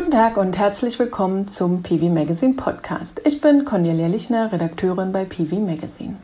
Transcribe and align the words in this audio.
Guten 0.00 0.12
Tag 0.12 0.38
und 0.38 0.56
herzlich 0.56 0.98
willkommen 0.98 1.46
zum 1.46 1.82
PV 1.82 2.06
Magazine 2.06 2.54
Podcast. 2.54 3.20
Ich 3.26 3.42
bin 3.42 3.66
Cornelia 3.66 4.06
Lichner, 4.06 4.50
Redakteurin 4.50 5.12
bei 5.12 5.26
PV 5.26 5.56
Magazine. 5.56 6.16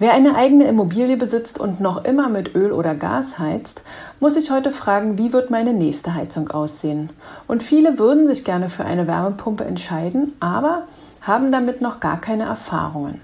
Wer 0.00 0.14
eine 0.14 0.34
eigene 0.34 0.64
Immobilie 0.64 1.16
besitzt 1.16 1.60
und 1.60 1.80
noch 1.80 2.04
immer 2.04 2.28
mit 2.28 2.56
Öl 2.56 2.72
oder 2.72 2.96
Gas 2.96 3.38
heizt, 3.38 3.82
muss 4.18 4.34
sich 4.34 4.50
heute 4.50 4.72
fragen, 4.72 5.16
wie 5.16 5.32
wird 5.32 5.48
meine 5.48 5.72
nächste 5.72 6.12
Heizung 6.16 6.50
aussehen? 6.50 7.10
Und 7.46 7.62
viele 7.62 8.00
würden 8.00 8.26
sich 8.26 8.44
gerne 8.44 8.68
für 8.68 8.84
eine 8.84 9.06
Wärmepumpe 9.06 9.64
entscheiden, 9.64 10.32
aber 10.40 10.88
haben 11.20 11.52
damit 11.52 11.82
noch 11.82 12.00
gar 12.00 12.20
keine 12.20 12.46
Erfahrungen. 12.46 13.20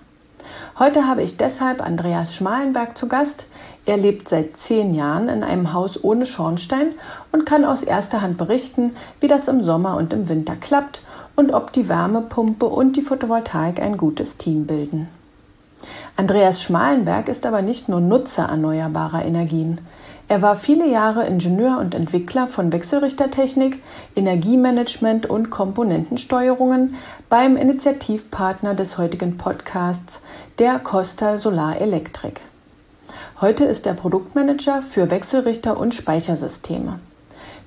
Heute 0.79 1.09
habe 1.09 1.25
ich 1.25 1.36
deshalb 1.36 1.84
Andreas 1.84 2.32
Schmalenberg 2.32 2.96
zu 2.96 3.09
Gast. 3.09 3.46
Er 3.89 3.96
lebt 3.96 4.29
seit 4.29 4.59
zehn 4.59 4.93
Jahren 4.93 5.30
in 5.30 5.43
einem 5.43 5.73
Haus 5.73 6.05
ohne 6.05 6.27
Schornstein 6.27 6.88
und 7.32 7.47
kann 7.47 7.65
aus 7.65 7.83
erster 7.83 8.20
Hand 8.20 8.37
berichten, 8.37 8.95
wie 9.19 9.28
das 9.28 9.48
im 9.48 9.62
Sommer 9.62 9.97
und 9.97 10.12
im 10.12 10.28
Winter 10.28 10.56
klappt 10.56 11.01
und 11.37 11.55
ob 11.55 11.73
die 11.73 11.88
Wärmepumpe 11.88 12.66
und 12.66 12.98
die 12.98 13.01
Photovoltaik 13.01 13.80
ein 13.80 13.97
gutes 13.97 14.37
Team 14.37 14.66
bilden. 14.66 15.09
Andreas 16.16 16.61
Schmalenberg 16.62 17.28
ist 17.28 17.47
aber 17.47 17.62
nicht 17.62 17.88
nur 17.88 18.02
Nutzer 18.02 18.45
erneuerbarer 18.51 19.24
Energien. 19.24 19.80
Er 20.28 20.42
war 20.42 20.56
viele 20.56 20.86
Jahre 20.86 21.25
Ingenieur 21.25 21.78
und 21.78 21.95
Entwickler 21.95 22.47
von 22.47 22.70
Wechselrichtertechnik, 22.70 23.83
Energiemanagement 24.14 25.25
und 25.25 25.48
Komponentensteuerungen 25.48 26.97
beim 27.30 27.56
Initiativpartner 27.56 28.75
des 28.75 28.98
heutigen 28.98 29.39
Podcasts, 29.39 30.20
der 30.59 30.78
Costa 30.78 31.39
Solar 31.39 31.80
Electric. 31.80 32.42
Heute 33.41 33.65
ist 33.65 33.87
er 33.87 33.95
Produktmanager 33.95 34.83
für 34.83 35.12
Wechselrichter 35.12 35.78
und 35.78 35.95
Speichersysteme. 35.95 36.98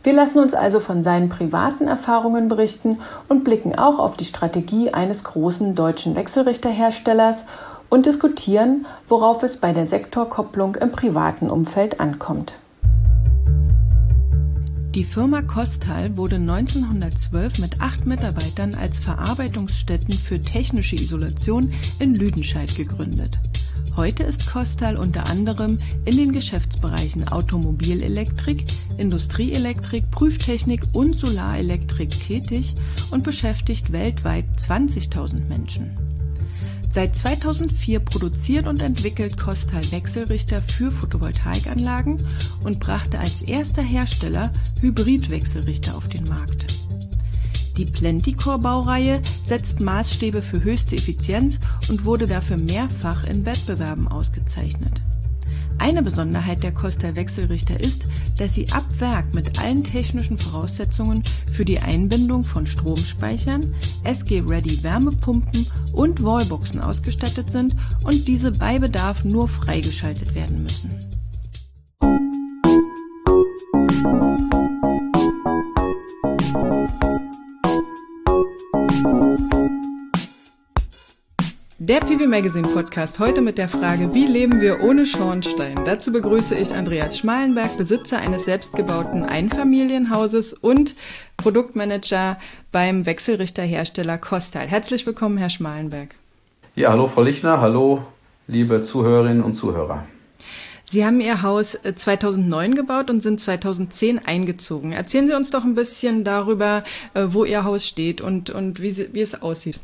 Wir 0.04 0.12
lassen 0.12 0.40
uns 0.40 0.54
also 0.54 0.82
von 0.82 1.02
seinen 1.02 1.30
privaten 1.30 1.88
Erfahrungen 1.88 2.50
berichten 2.50 3.00
und 3.30 3.46
blicken 3.46 3.78
auch 3.78 3.98
auf 3.98 4.18
die 4.18 4.26
Strategie 4.26 4.94
eines 4.94 5.24
großen 5.24 5.74
deutschen 5.74 6.18
Wechselrichterherstellers 6.18 7.46
und 7.88 8.06
diskutieren, 8.06 8.86
worauf 9.08 9.44
es 9.44 9.58
bei 9.58 9.72
der 9.72 9.88
Sektorkopplung 9.88 10.76
im 10.76 10.92
privaten 10.92 11.50
Umfeld 11.50 12.02
ankommt. 12.02 12.56
Die 14.94 15.06
Firma 15.06 15.42
Kostal 15.42 16.18
wurde 16.18 16.36
1912 16.36 17.60
mit 17.60 17.80
acht 17.80 18.06
Mitarbeitern 18.06 18.76
als 18.76 19.00
Verarbeitungsstätten 19.00 20.16
für 20.16 20.44
technische 20.44 20.98
Isolation 20.98 21.74
in 22.00 22.14
Lüdenscheid 22.14 22.76
gegründet. 22.76 23.40
Heute 23.96 24.24
ist 24.24 24.48
Kostal 24.48 24.96
unter 24.96 25.28
anderem 25.28 25.78
in 26.06 26.16
den 26.16 26.32
Geschäftsbereichen 26.32 27.28
Automobilelektrik, 27.28 28.66
Industrieelektrik, 28.98 30.10
Prüftechnik 30.12 30.84
und 30.94 31.18
Solarelektrik 31.18 32.10
tätig 32.10 32.76
und 33.12 33.24
beschäftigt 33.24 33.92
weltweit 33.92 34.46
20.000 34.58 35.48
Menschen. 35.48 35.98
Seit 36.94 37.16
2004 37.16 38.00
produziert 38.00 38.68
und 38.68 38.82
entwickelt 38.82 39.38
Kostal 39.38 39.90
Wechselrichter 39.92 40.62
für 40.62 40.92
Photovoltaikanlagen 40.92 42.26
und 42.64 42.80
brachte 42.80 43.20
als 43.20 43.42
erster 43.42 43.82
Hersteller 43.82 44.52
Hybridwechselrichter 44.80 45.96
auf 45.96 46.08
den 46.08 46.28
Markt. 46.28 46.66
Die 47.78 47.86
Plenticore-Baureihe 47.86 49.22
setzt 49.46 49.80
Maßstäbe 49.80 50.42
für 50.42 50.64
höchste 50.64 50.96
Effizienz 50.96 51.60
und 51.90 52.06
wurde 52.06 52.28
dafür 52.28 52.58
mehrfach 52.58 53.24
in 53.24 53.46
Wettbewerben 53.46 54.08
ausgezeichnet. 54.08 55.02
Eine 55.82 56.04
Besonderheit 56.04 56.62
der 56.62 56.74
Costa 56.74 57.16
Wechselrichter 57.16 57.80
ist, 57.80 58.08
dass 58.38 58.54
sie 58.54 58.72
ab 58.72 58.86
Werk 59.00 59.34
mit 59.34 59.60
allen 59.60 59.84
technischen 59.84 60.38
Voraussetzungen 60.38 61.24
für 61.54 61.66
die 61.66 61.80
Einbindung 61.80 62.44
von 62.44 62.68
Stromspeichern, 62.68 63.74
SG-Ready 64.04 64.84
Wärmepumpen 64.84 65.66
und 65.92 66.24
Wallboxen 66.24 66.82
ausgestattet 66.82 67.52
sind 67.52 67.76
und 68.04 68.28
diese 68.28 68.52
bei 68.52 68.78
Bedarf 68.78 69.24
nur 69.24 69.48
freigeschaltet 69.48 70.36
werden 70.36 70.62
müssen. 70.62 70.92
Der 81.92 82.00
PV 82.00 82.26
Magazine 82.26 82.70
Podcast 82.70 83.20
heute 83.20 83.42
mit 83.42 83.58
der 83.58 83.68
Frage, 83.68 84.14
wie 84.14 84.26
leben 84.26 84.62
wir 84.62 84.80
ohne 84.80 85.06
Schornstein? 85.06 85.76
Dazu 85.84 86.14
begrüße 86.14 86.56
ich 86.56 86.74
Andreas 86.74 87.18
Schmalenberg, 87.18 87.78
Besitzer 87.78 88.20
eines 88.20 88.46
selbstgebauten 88.46 89.26
Einfamilienhauses 89.26 90.54
und 90.54 90.96
Produktmanager 91.36 92.38
beim 92.72 93.06
Wechselrichterhersteller 93.06 94.18
Kostal. 94.18 94.68
Herzlich 94.68 95.06
willkommen, 95.06 95.38
Herr 95.38 95.50
Schmalenberg. 95.50 96.16
Ja, 96.76 96.92
hallo 96.92 97.10
Frau 97.10 97.24
Lichner, 97.24 97.60
hallo 97.60 98.06
liebe 98.48 98.80
Zuhörerinnen 98.80 99.44
und 99.44 99.56
Zuhörer. 99.56 100.06
Sie 100.90 101.06
haben 101.06 101.20
Ihr 101.20 101.42
Haus 101.42 101.78
2009 101.94 102.72
äh, 102.72 102.76
gebaut 102.76 103.10
und 103.10 103.22
sind 103.22 103.42
2010 103.42 104.26
eingezogen. 104.26 104.94
Erzählen 104.94 105.28
Sie 105.28 105.36
uns 105.36 105.52
doch 105.52 105.66
ein 105.66 105.76
bisschen 105.76 106.24
darüber, 106.24 106.86
äh, 107.16 107.26
wo 107.26 107.44
Ihr 107.44 107.66
Haus 107.66 107.86
steht 107.86 108.22
und, 108.22 108.50
und 108.50 108.82
wie, 108.82 108.92
Sie, 108.92 109.14
wie 109.14 109.20
es 109.20 109.42
aussieht. 109.42 109.82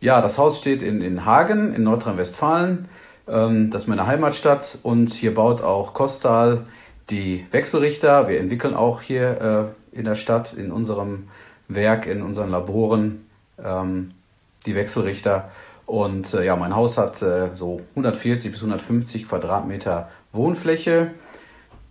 Ja, 0.00 0.22
das 0.22 0.38
Haus 0.38 0.58
steht 0.58 0.82
in, 0.82 1.02
in 1.02 1.26
Hagen 1.26 1.74
in 1.74 1.82
Nordrhein-Westfalen. 1.82 2.88
Ähm, 3.28 3.70
das 3.70 3.82
ist 3.82 3.88
meine 3.88 4.06
Heimatstadt 4.06 4.78
und 4.82 5.12
hier 5.12 5.34
baut 5.34 5.62
auch 5.62 5.92
Kostal 5.92 6.64
die 7.10 7.44
Wechselrichter. 7.50 8.26
Wir 8.26 8.40
entwickeln 8.40 8.74
auch 8.74 9.02
hier 9.02 9.74
äh, 9.92 9.98
in 9.98 10.06
der 10.06 10.14
Stadt, 10.14 10.54
in 10.54 10.72
unserem 10.72 11.28
Werk, 11.68 12.06
in 12.06 12.22
unseren 12.22 12.50
Laboren 12.50 13.26
ähm, 13.62 14.12
die 14.64 14.74
Wechselrichter. 14.74 15.50
Und 15.84 16.32
äh, 16.32 16.46
ja, 16.46 16.56
mein 16.56 16.74
Haus 16.74 16.96
hat 16.96 17.20
äh, 17.20 17.48
so 17.54 17.82
140 17.90 18.52
bis 18.52 18.60
150 18.60 19.28
Quadratmeter 19.28 20.08
Wohnfläche. 20.32 21.10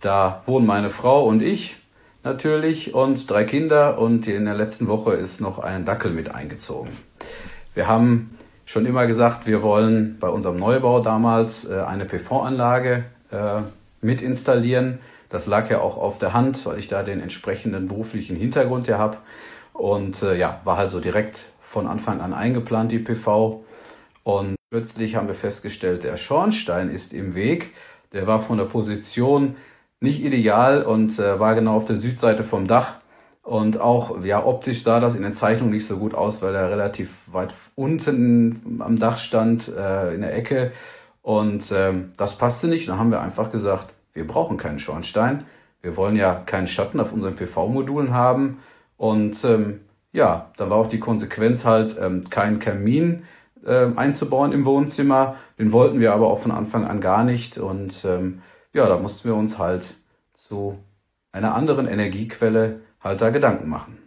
Da 0.00 0.42
wohnen 0.46 0.66
meine 0.66 0.90
Frau 0.90 1.24
und 1.26 1.42
ich 1.42 1.76
natürlich 2.24 2.92
und 2.92 3.30
drei 3.30 3.44
Kinder 3.44 3.98
und 3.98 4.26
in 4.26 4.46
der 4.46 4.54
letzten 4.54 4.88
Woche 4.88 5.12
ist 5.12 5.40
noch 5.40 5.60
ein 5.60 5.84
Dackel 5.84 6.10
mit 6.12 6.34
eingezogen. 6.34 6.90
Wir 7.74 7.86
haben 7.86 8.36
schon 8.66 8.84
immer 8.84 9.06
gesagt, 9.06 9.46
wir 9.46 9.62
wollen 9.62 10.18
bei 10.18 10.28
unserem 10.28 10.58
Neubau 10.58 11.00
damals 11.00 11.70
äh, 11.70 11.80
eine 11.80 12.04
PV-Anlage 12.04 13.04
äh, 13.30 13.60
mit 14.00 14.22
installieren. 14.22 14.98
Das 15.28 15.46
lag 15.46 15.70
ja 15.70 15.80
auch 15.80 15.96
auf 15.96 16.18
der 16.18 16.32
Hand, 16.32 16.66
weil 16.66 16.78
ich 16.80 16.88
da 16.88 17.04
den 17.04 17.20
entsprechenden 17.20 17.86
beruflichen 17.86 18.36
Hintergrund 18.36 18.88
ja 18.88 18.98
habe. 18.98 19.18
Und 19.72 20.20
äh, 20.22 20.36
ja, 20.36 20.60
war 20.64 20.76
halt 20.76 20.90
so 20.90 20.98
direkt 20.98 21.46
von 21.62 21.86
Anfang 21.86 22.20
an 22.20 22.34
eingeplant, 22.34 22.90
die 22.90 22.98
PV. 22.98 23.64
Und 24.24 24.56
plötzlich 24.70 25.14
haben 25.14 25.28
wir 25.28 25.36
festgestellt, 25.36 26.02
der 26.02 26.16
Schornstein 26.16 26.90
ist 26.90 27.12
im 27.12 27.36
Weg. 27.36 27.72
Der 28.12 28.26
war 28.26 28.40
von 28.42 28.58
der 28.58 28.64
Position 28.64 29.54
nicht 30.00 30.24
ideal 30.24 30.82
und 30.82 31.18
war 31.18 31.54
genau 31.54 31.76
auf 31.76 31.84
der 31.84 31.98
Südseite 31.98 32.42
vom 32.42 32.66
Dach. 32.66 32.99
Und 33.42 33.80
auch, 33.80 34.22
ja, 34.22 34.44
optisch 34.44 34.82
sah 34.82 35.00
das 35.00 35.14
in 35.14 35.22
den 35.22 35.32
Zeichnungen 35.32 35.72
nicht 35.72 35.86
so 35.86 35.96
gut 35.96 36.14
aus, 36.14 36.42
weil 36.42 36.54
er 36.54 36.70
relativ 36.70 37.10
weit 37.26 37.54
unten 37.74 38.80
am 38.80 38.98
Dach 38.98 39.18
stand, 39.18 39.68
äh, 39.68 40.14
in 40.14 40.20
der 40.20 40.36
Ecke. 40.36 40.72
Und 41.22 41.72
ähm, 41.72 42.12
das 42.16 42.36
passte 42.36 42.68
nicht. 42.68 42.88
Dann 42.88 42.98
haben 42.98 43.10
wir 43.10 43.20
einfach 43.20 43.50
gesagt, 43.50 43.94
wir 44.12 44.26
brauchen 44.26 44.56
keinen 44.56 44.78
Schornstein. 44.78 45.44
Wir 45.82 45.96
wollen 45.96 46.16
ja 46.16 46.34
keinen 46.34 46.68
Schatten 46.68 47.00
auf 47.00 47.12
unseren 47.12 47.36
PV-Modulen 47.36 48.12
haben. 48.12 48.58
Und 48.96 49.42
ähm, 49.44 49.80
ja, 50.12 50.50
dann 50.56 50.70
war 50.70 50.76
auch 50.76 50.88
die 50.88 51.00
Konsequenz 51.00 51.64
halt, 51.64 51.96
ähm, 52.00 52.28
keinen 52.28 52.58
Kamin 52.58 53.24
äh, 53.64 53.86
einzubauen 53.96 54.52
im 54.52 54.64
Wohnzimmer. 54.64 55.36
Den 55.58 55.72
wollten 55.72 56.00
wir 56.00 56.12
aber 56.12 56.28
auch 56.28 56.40
von 56.40 56.50
Anfang 56.50 56.86
an 56.86 57.00
gar 57.00 57.24
nicht. 57.24 57.58
Und 57.58 58.04
ähm, 58.04 58.42
ja, 58.72 58.86
da 58.86 58.98
mussten 58.98 59.28
wir 59.28 59.34
uns 59.34 59.58
halt 59.58 59.94
zu 60.34 60.78
einer 61.32 61.54
anderen 61.54 61.86
Energiequelle 61.86 62.80
halt 63.00 63.20
da 63.20 63.30
Gedanken 63.30 63.68
machen. 63.68 63.98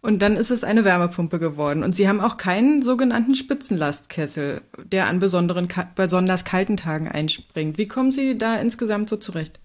Und 0.00 0.20
dann 0.22 0.36
ist 0.36 0.50
es 0.50 0.62
eine 0.62 0.84
Wärmepumpe 0.84 1.38
geworden. 1.38 1.82
Und 1.82 1.94
Sie 1.94 2.08
haben 2.08 2.20
auch 2.20 2.36
keinen 2.36 2.82
sogenannten 2.82 3.34
Spitzenlastkessel, 3.34 4.62
der 4.84 5.06
an 5.08 5.18
besonderen, 5.18 5.68
besonders 5.96 6.44
kalten 6.44 6.76
Tagen 6.76 7.08
einspringt. 7.08 7.78
Wie 7.78 7.88
kommen 7.88 8.12
Sie 8.12 8.38
da 8.38 8.56
insgesamt 8.56 9.08
so 9.08 9.16
zurecht? 9.16 9.60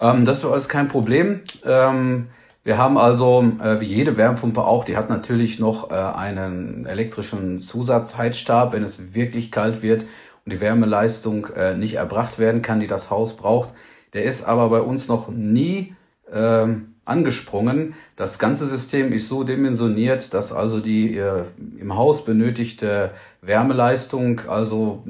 Ähm, 0.00 0.24
das 0.24 0.38
ist 0.38 0.44
alles 0.46 0.68
kein 0.68 0.88
Problem. 0.88 1.40
Ähm, 1.64 2.28
wir 2.64 2.78
haben 2.78 2.98
also, 2.98 3.44
äh, 3.62 3.80
wie 3.80 3.84
jede 3.84 4.16
Wärmepumpe 4.16 4.64
auch, 4.64 4.84
die 4.84 4.96
hat 4.96 5.10
natürlich 5.10 5.58
noch 5.60 5.90
äh, 5.90 5.94
einen 5.94 6.86
elektrischen 6.86 7.60
Zusatzheizstab, 7.60 8.72
wenn 8.72 8.82
es 8.82 9.14
wirklich 9.14 9.52
kalt 9.52 9.82
wird 9.82 10.02
und 10.44 10.52
die 10.52 10.60
Wärmeleistung 10.60 11.46
äh, 11.54 11.76
nicht 11.76 11.94
erbracht 11.94 12.38
werden 12.38 12.62
kann, 12.62 12.80
die 12.80 12.86
das 12.88 13.10
Haus 13.10 13.36
braucht. 13.36 13.70
Der 14.14 14.24
ist 14.24 14.44
aber 14.44 14.70
bei 14.70 14.80
uns 14.80 15.06
noch 15.06 15.28
nie 15.28 15.94
ähm, 16.32 16.95
angesprungen. 17.06 17.94
Das 18.16 18.38
ganze 18.38 18.66
System 18.66 19.12
ist 19.12 19.28
so 19.28 19.44
dimensioniert, 19.44 20.34
dass 20.34 20.52
also 20.52 20.80
die 20.80 21.16
äh, 21.16 21.44
im 21.78 21.96
Haus 21.96 22.24
benötigte 22.24 23.12
Wärmeleistung 23.40 24.42
also 24.48 25.04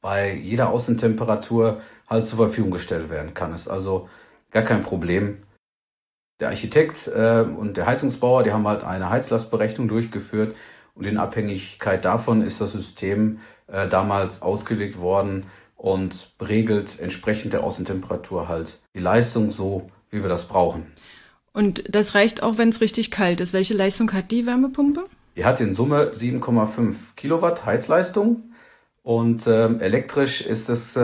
bei 0.00 0.34
jeder 0.34 0.70
Außentemperatur 0.70 1.80
halt 2.08 2.26
zur 2.26 2.38
Verfügung 2.38 2.70
gestellt 2.70 3.10
werden 3.10 3.34
kann. 3.34 3.54
Ist 3.54 3.68
also 3.68 4.08
gar 4.50 4.62
kein 4.64 4.82
Problem. 4.82 5.38
der 6.40 6.48
Architekt 6.48 7.08
äh, 7.08 7.40
und 7.42 7.76
der 7.76 7.86
Heizungsbauer, 7.86 8.44
die 8.44 8.52
haben 8.52 8.66
halt 8.66 8.84
eine 8.84 9.10
Heizlastberechnung 9.10 9.88
durchgeführt 9.88 10.54
und 10.94 11.06
in 11.06 11.18
Abhängigkeit 11.18 12.04
davon 12.04 12.42
ist 12.42 12.60
das 12.60 12.72
System 12.72 13.40
äh, 13.66 13.88
damals 13.88 14.42
ausgelegt 14.42 14.98
worden 14.98 15.46
und 15.76 16.32
regelt 16.40 17.00
entsprechend 17.00 17.52
der 17.52 17.64
Außentemperatur 17.64 18.48
halt 18.48 18.78
die 18.94 19.00
Leistung 19.00 19.50
so, 19.50 19.90
wie 20.10 20.22
wir 20.22 20.28
das 20.28 20.48
brauchen. 20.48 20.92
Und 21.58 21.92
das 21.92 22.14
reicht 22.14 22.44
auch, 22.44 22.56
wenn 22.56 22.68
es 22.68 22.80
richtig 22.80 23.10
kalt 23.10 23.40
ist. 23.40 23.52
Welche 23.52 23.74
Leistung 23.74 24.12
hat 24.12 24.30
die 24.30 24.46
Wärmepumpe? 24.46 25.06
Die 25.34 25.44
hat 25.44 25.60
in 25.60 25.74
Summe 25.74 26.12
7,5 26.14 26.94
Kilowatt 27.16 27.66
Heizleistung 27.66 28.52
und 29.02 29.44
ähm, 29.48 29.80
elektrisch 29.80 30.40
ist 30.40 30.68
es, 30.68 30.94
äh, 30.94 31.00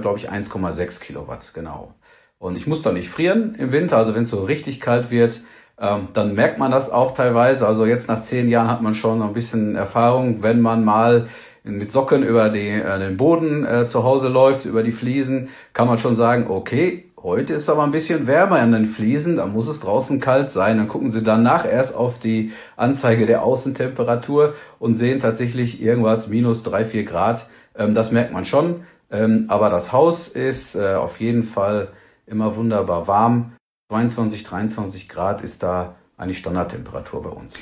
glaube 0.00 0.16
ich, 0.16 0.30
1,6 0.30 1.00
Kilowatt, 1.00 1.52
genau. 1.52 1.92
Und 2.38 2.56
ich 2.56 2.66
muss 2.66 2.80
da 2.80 2.92
nicht 2.92 3.10
frieren 3.10 3.54
im 3.56 3.72
Winter, 3.72 3.98
also 3.98 4.14
wenn 4.14 4.22
es 4.22 4.30
so 4.30 4.42
richtig 4.42 4.80
kalt 4.80 5.10
wird, 5.10 5.42
ähm, 5.78 6.08
dann 6.14 6.34
merkt 6.34 6.58
man 6.58 6.70
das 6.70 6.88
auch 6.88 7.12
teilweise. 7.12 7.66
Also 7.66 7.84
jetzt 7.84 8.08
nach 8.08 8.22
zehn 8.22 8.48
Jahren 8.48 8.70
hat 8.70 8.80
man 8.80 8.94
schon 8.94 9.20
ein 9.20 9.34
bisschen 9.34 9.76
Erfahrung, 9.76 10.42
wenn 10.42 10.62
man 10.62 10.82
mal 10.82 11.28
mit 11.62 11.92
Socken 11.92 12.22
über 12.22 12.48
die, 12.48 12.70
äh, 12.70 12.98
den 12.98 13.18
Boden 13.18 13.66
äh, 13.66 13.84
zu 13.84 14.02
Hause 14.02 14.28
läuft, 14.28 14.64
über 14.64 14.82
die 14.82 14.92
Fliesen, 14.92 15.50
kann 15.74 15.88
man 15.88 15.98
schon 15.98 16.16
sagen, 16.16 16.46
okay, 16.48 17.09
heute 17.22 17.54
ist 17.54 17.68
aber 17.68 17.82
ein 17.84 17.90
bisschen 17.90 18.26
wärmer 18.26 18.60
an 18.60 18.72
den 18.72 18.86
Fliesen, 18.86 19.36
da 19.36 19.46
muss 19.46 19.68
es 19.68 19.80
draußen 19.80 20.20
kalt 20.20 20.50
sein. 20.50 20.78
Dann 20.78 20.88
gucken 20.88 21.10
Sie 21.10 21.22
danach 21.22 21.64
erst 21.64 21.94
auf 21.94 22.18
die 22.18 22.52
Anzeige 22.76 23.26
der 23.26 23.42
Außentemperatur 23.42 24.54
und 24.78 24.94
sehen 24.94 25.20
tatsächlich 25.20 25.82
irgendwas 25.82 26.28
minus 26.28 26.62
drei, 26.62 26.84
vier 26.84 27.04
Grad. 27.04 27.46
Ähm, 27.76 27.94
das 27.94 28.10
merkt 28.10 28.32
man 28.32 28.44
schon. 28.44 28.84
Ähm, 29.10 29.46
aber 29.48 29.70
das 29.70 29.92
Haus 29.92 30.28
ist 30.28 30.76
äh, 30.76 30.94
auf 30.94 31.20
jeden 31.20 31.42
Fall 31.42 31.88
immer 32.26 32.56
wunderbar 32.56 33.06
warm. 33.06 33.52
22, 33.90 34.44
23 34.44 35.08
Grad 35.08 35.42
ist 35.42 35.62
da 35.62 35.96
eigentlich 36.16 36.38
Standardtemperatur 36.38 37.22
bei 37.22 37.30
uns. 37.30 37.54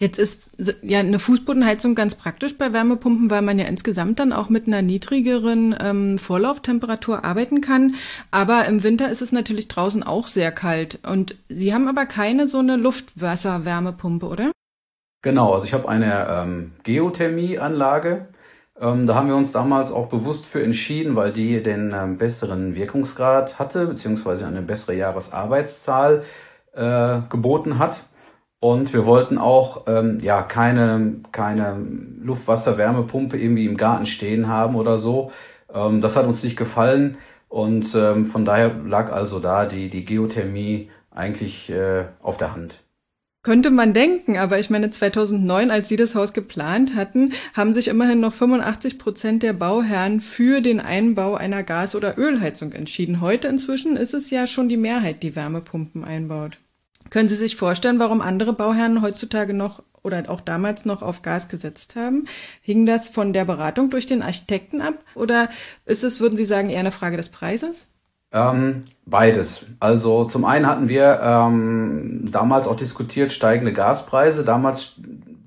Jetzt 0.00 0.18
ist 0.18 0.52
ja 0.82 1.00
eine 1.00 1.18
Fußbodenheizung 1.18 1.96
ganz 1.96 2.14
praktisch 2.14 2.56
bei 2.56 2.72
Wärmepumpen, 2.72 3.30
weil 3.30 3.42
man 3.42 3.58
ja 3.58 3.66
insgesamt 3.66 4.20
dann 4.20 4.32
auch 4.32 4.48
mit 4.48 4.68
einer 4.68 4.80
niedrigeren 4.80 5.74
ähm, 5.82 6.18
Vorlauftemperatur 6.18 7.24
arbeiten 7.24 7.60
kann. 7.60 7.94
Aber 8.30 8.66
im 8.66 8.84
Winter 8.84 9.10
ist 9.10 9.22
es 9.22 9.32
natürlich 9.32 9.66
draußen 9.66 10.04
auch 10.04 10.28
sehr 10.28 10.52
kalt. 10.52 11.00
Und 11.04 11.36
Sie 11.48 11.74
haben 11.74 11.88
aber 11.88 12.06
keine 12.06 12.46
so 12.46 12.60
eine 12.60 12.76
Luftwasser-Wärmepumpe, 12.76 14.26
oder? 14.26 14.52
Genau, 15.22 15.52
also 15.52 15.66
ich 15.66 15.74
habe 15.74 15.88
eine 15.88 16.28
ähm, 16.28 16.72
Geothermieanlage. 16.84 18.28
Ähm, 18.80 19.08
da 19.08 19.16
haben 19.16 19.26
wir 19.26 19.34
uns 19.34 19.50
damals 19.50 19.90
auch 19.90 20.06
bewusst 20.06 20.46
für 20.46 20.62
entschieden, 20.62 21.16
weil 21.16 21.32
die 21.32 21.60
den 21.60 21.92
ähm, 21.92 22.18
besseren 22.18 22.76
Wirkungsgrad 22.76 23.58
hatte, 23.58 23.86
beziehungsweise 23.86 24.46
eine 24.46 24.62
bessere 24.62 24.94
Jahresarbeitszahl 24.94 26.22
äh, 26.72 27.18
geboten 27.28 27.80
hat. 27.80 28.04
Und 28.60 28.92
wir 28.92 29.06
wollten 29.06 29.38
auch 29.38 29.84
ähm, 29.86 30.18
ja 30.20 30.42
keine, 30.42 31.20
keine 31.30 31.76
Luftwasser-Wärmepumpe 32.22 33.38
irgendwie 33.38 33.66
im 33.66 33.76
Garten 33.76 34.06
stehen 34.06 34.48
haben 34.48 34.74
oder 34.74 34.98
so. 34.98 35.30
Ähm, 35.72 36.00
das 36.00 36.16
hat 36.16 36.26
uns 36.26 36.42
nicht 36.42 36.56
gefallen. 36.56 37.18
Und 37.48 37.94
ähm, 37.94 38.26
von 38.26 38.44
daher 38.44 38.74
lag 38.74 39.12
also 39.12 39.38
da 39.38 39.64
die, 39.64 39.88
die 39.88 40.04
Geothermie 40.04 40.90
eigentlich 41.10 41.70
äh, 41.70 42.06
auf 42.20 42.36
der 42.36 42.54
Hand. 42.54 42.82
Könnte 43.44 43.70
man 43.70 43.94
denken, 43.94 44.36
aber 44.36 44.58
ich 44.58 44.68
meine, 44.68 44.90
2009, 44.90 45.70
als 45.70 45.88
Sie 45.88 45.96
das 45.96 46.14
Haus 46.16 46.32
geplant 46.32 46.96
hatten, 46.96 47.32
haben 47.54 47.72
sich 47.72 47.88
immerhin 47.88 48.20
noch 48.20 48.34
85 48.34 48.98
Prozent 48.98 49.42
der 49.42 49.52
Bauherren 49.52 50.20
für 50.20 50.60
den 50.60 50.80
Einbau 50.80 51.36
einer 51.36 51.62
Gas- 51.62 51.94
oder 51.94 52.18
Ölheizung 52.18 52.72
entschieden. 52.72 53.20
Heute 53.20 53.46
inzwischen 53.48 53.96
ist 53.96 54.12
es 54.12 54.30
ja 54.30 54.46
schon 54.46 54.68
die 54.68 54.76
Mehrheit, 54.76 55.22
die 55.22 55.36
Wärmepumpen 55.36 56.04
einbaut. 56.04 56.58
Können 57.10 57.28
Sie 57.28 57.34
sich 57.34 57.56
vorstellen, 57.56 57.98
warum 57.98 58.20
andere 58.20 58.52
Bauherren 58.52 59.02
heutzutage 59.02 59.54
noch 59.54 59.82
oder 60.02 60.22
auch 60.28 60.40
damals 60.40 60.84
noch 60.84 61.02
auf 61.02 61.22
Gas 61.22 61.48
gesetzt 61.48 61.96
haben? 61.96 62.26
Hing 62.60 62.86
das 62.86 63.08
von 63.08 63.32
der 63.32 63.44
Beratung 63.44 63.90
durch 63.90 64.06
den 64.06 64.22
Architekten 64.22 64.80
ab 64.80 64.94
oder 65.14 65.48
ist 65.84 66.04
es, 66.04 66.20
würden 66.20 66.36
Sie 66.36 66.44
sagen, 66.44 66.70
eher 66.70 66.80
eine 66.80 66.90
Frage 66.90 67.16
des 67.16 67.28
Preises? 67.28 67.88
Ähm, 68.30 68.84
beides. 69.06 69.64
Also 69.80 70.24
zum 70.24 70.44
einen 70.44 70.66
hatten 70.66 70.88
wir 70.88 71.20
ähm, 71.22 72.28
damals 72.30 72.66
auch 72.66 72.76
diskutiert 72.76 73.32
steigende 73.32 73.72
Gaspreise. 73.72 74.44
Damals 74.44 74.96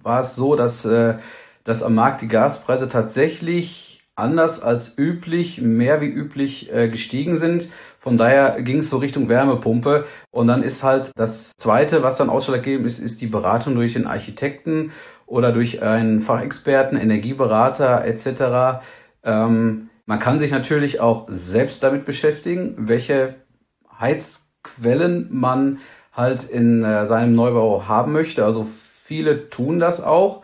war 0.01 0.21
es 0.21 0.35
so, 0.35 0.55
dass, 0.55 0.83
äh, 0.85 1.15
dass 1.63 1.83
am 1.83 1.93
Markt 1.93 2.21
die 2.21 2.27
Gaspreise 2.27 2.89
tatsächlich 2.89 4.01
anders 4.15 4.61
als 4.61 4.97
üblich, 4.97 5.61
mehr 5.61 6.01
wie 6.01 6.07
üblich 6.07 6.73
äh, 6.73 6.89
gestiegen 6.89 7.37
sind. 7.37 7.69
Von 8.01 8.17
daher 8.17 8.63
ging 8.63 8.79
es 8.79 8.89
so 8.89 8.97
Richtung 8.97 9.29
Wärmepumpe. 9.29 10.05
Und 10.31 10.47
dann 10.47 10.63
ist 10.63 10.81
halt 10.81 11.11
das 11.15 11.51
Zweite, 11.55 12.01
was 12.01 12.17
dann 12.17 12.31
ausschlaggebend 12.31 12.87
ist, 12.87 12.97
ist 12.97 13.21
die 13.21 13.27
Beratung 13.27 13.75
durch 13.75 13.93
den 13.93 14.07
Architekten 14.07 14.91
oder 15.27 15.51
durch 15.51 15.83
einen 15.83 16.21
Fachexperten, 16.21 16.97
Energieberater 16.97 18.03
etc. 18.03 18.83
Ähm, 19.23 19.89
man 20.07 20.19
kann 20.19 20.39
sich 20.39 20.49
natürlich 20.49 20.99
auch 20.99 21.27
selbst 21.29 21.83
damit 21.83 22.05
beschäftigen, 22.05 22.73
welche 22.75 23.35
Heizquellen 23.99 25.27
man 25.29 25.77
halt 26.11 26.45
in 26.45 26.83
äh, 26.83 27.05
seinem 27.05 27.35
Neubau 27.35 27.87
haben 27.87 28.13
möchte. 28.13 28.43
Also 28.43 28.65
viele 28.65 29.49
tun 29.49 29.79
das 29.79 30.01
auch. 30.01 30.41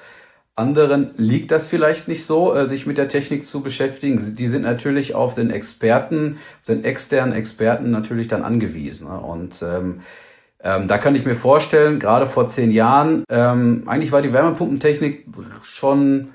Anderen 0.57 1.11
liegt 1.17 1.51
das 1.51 1.67
vielleicht 1.67 2.07
nicht 2.07 2.25
so, 2.25 2.53
äh, 2.53 2.65
sich 2.65 2.87
mit 2.87 2.97
der 2.97 3.09
Technik 3.09 3.45
zu 3.45 3.61
beschäftigen. 3.61 4.35
Die 4.35 4.47
sind 4.47 4.63
natürlich 4.63 5.13
auf 5.13 5.35
den 5.35 5.51
Experten, 5.51 6.39
den 6.67 6.83
externen 6.83 7.33
Experten 7.33 7.91
natürlich 7.91 8.27
dann 8.27 8.41
angewiesen. 8.41 9.07
Ne? 9.07 9.19
Und 9.19 9.61
ähm, 9.61 10.01
ähm, 10.63 10.87
da 10.87 10.97
kann 10.97 11.13
ich 11.13 11.25
mir 11.25 11.35
vorstellen, 11.35 11.99
gerade 11.99 12.25
vor 12.25 12.47
zehn 12.47 12.71
Jahren, 12.71 13.23
ähm, 13.29 13.83
eigentlich 13.85 14.11
war 14.11 14.23
die 14.23 14.33
Wärmepumpentechnik 14.33 15.27
schon 15.61 16.29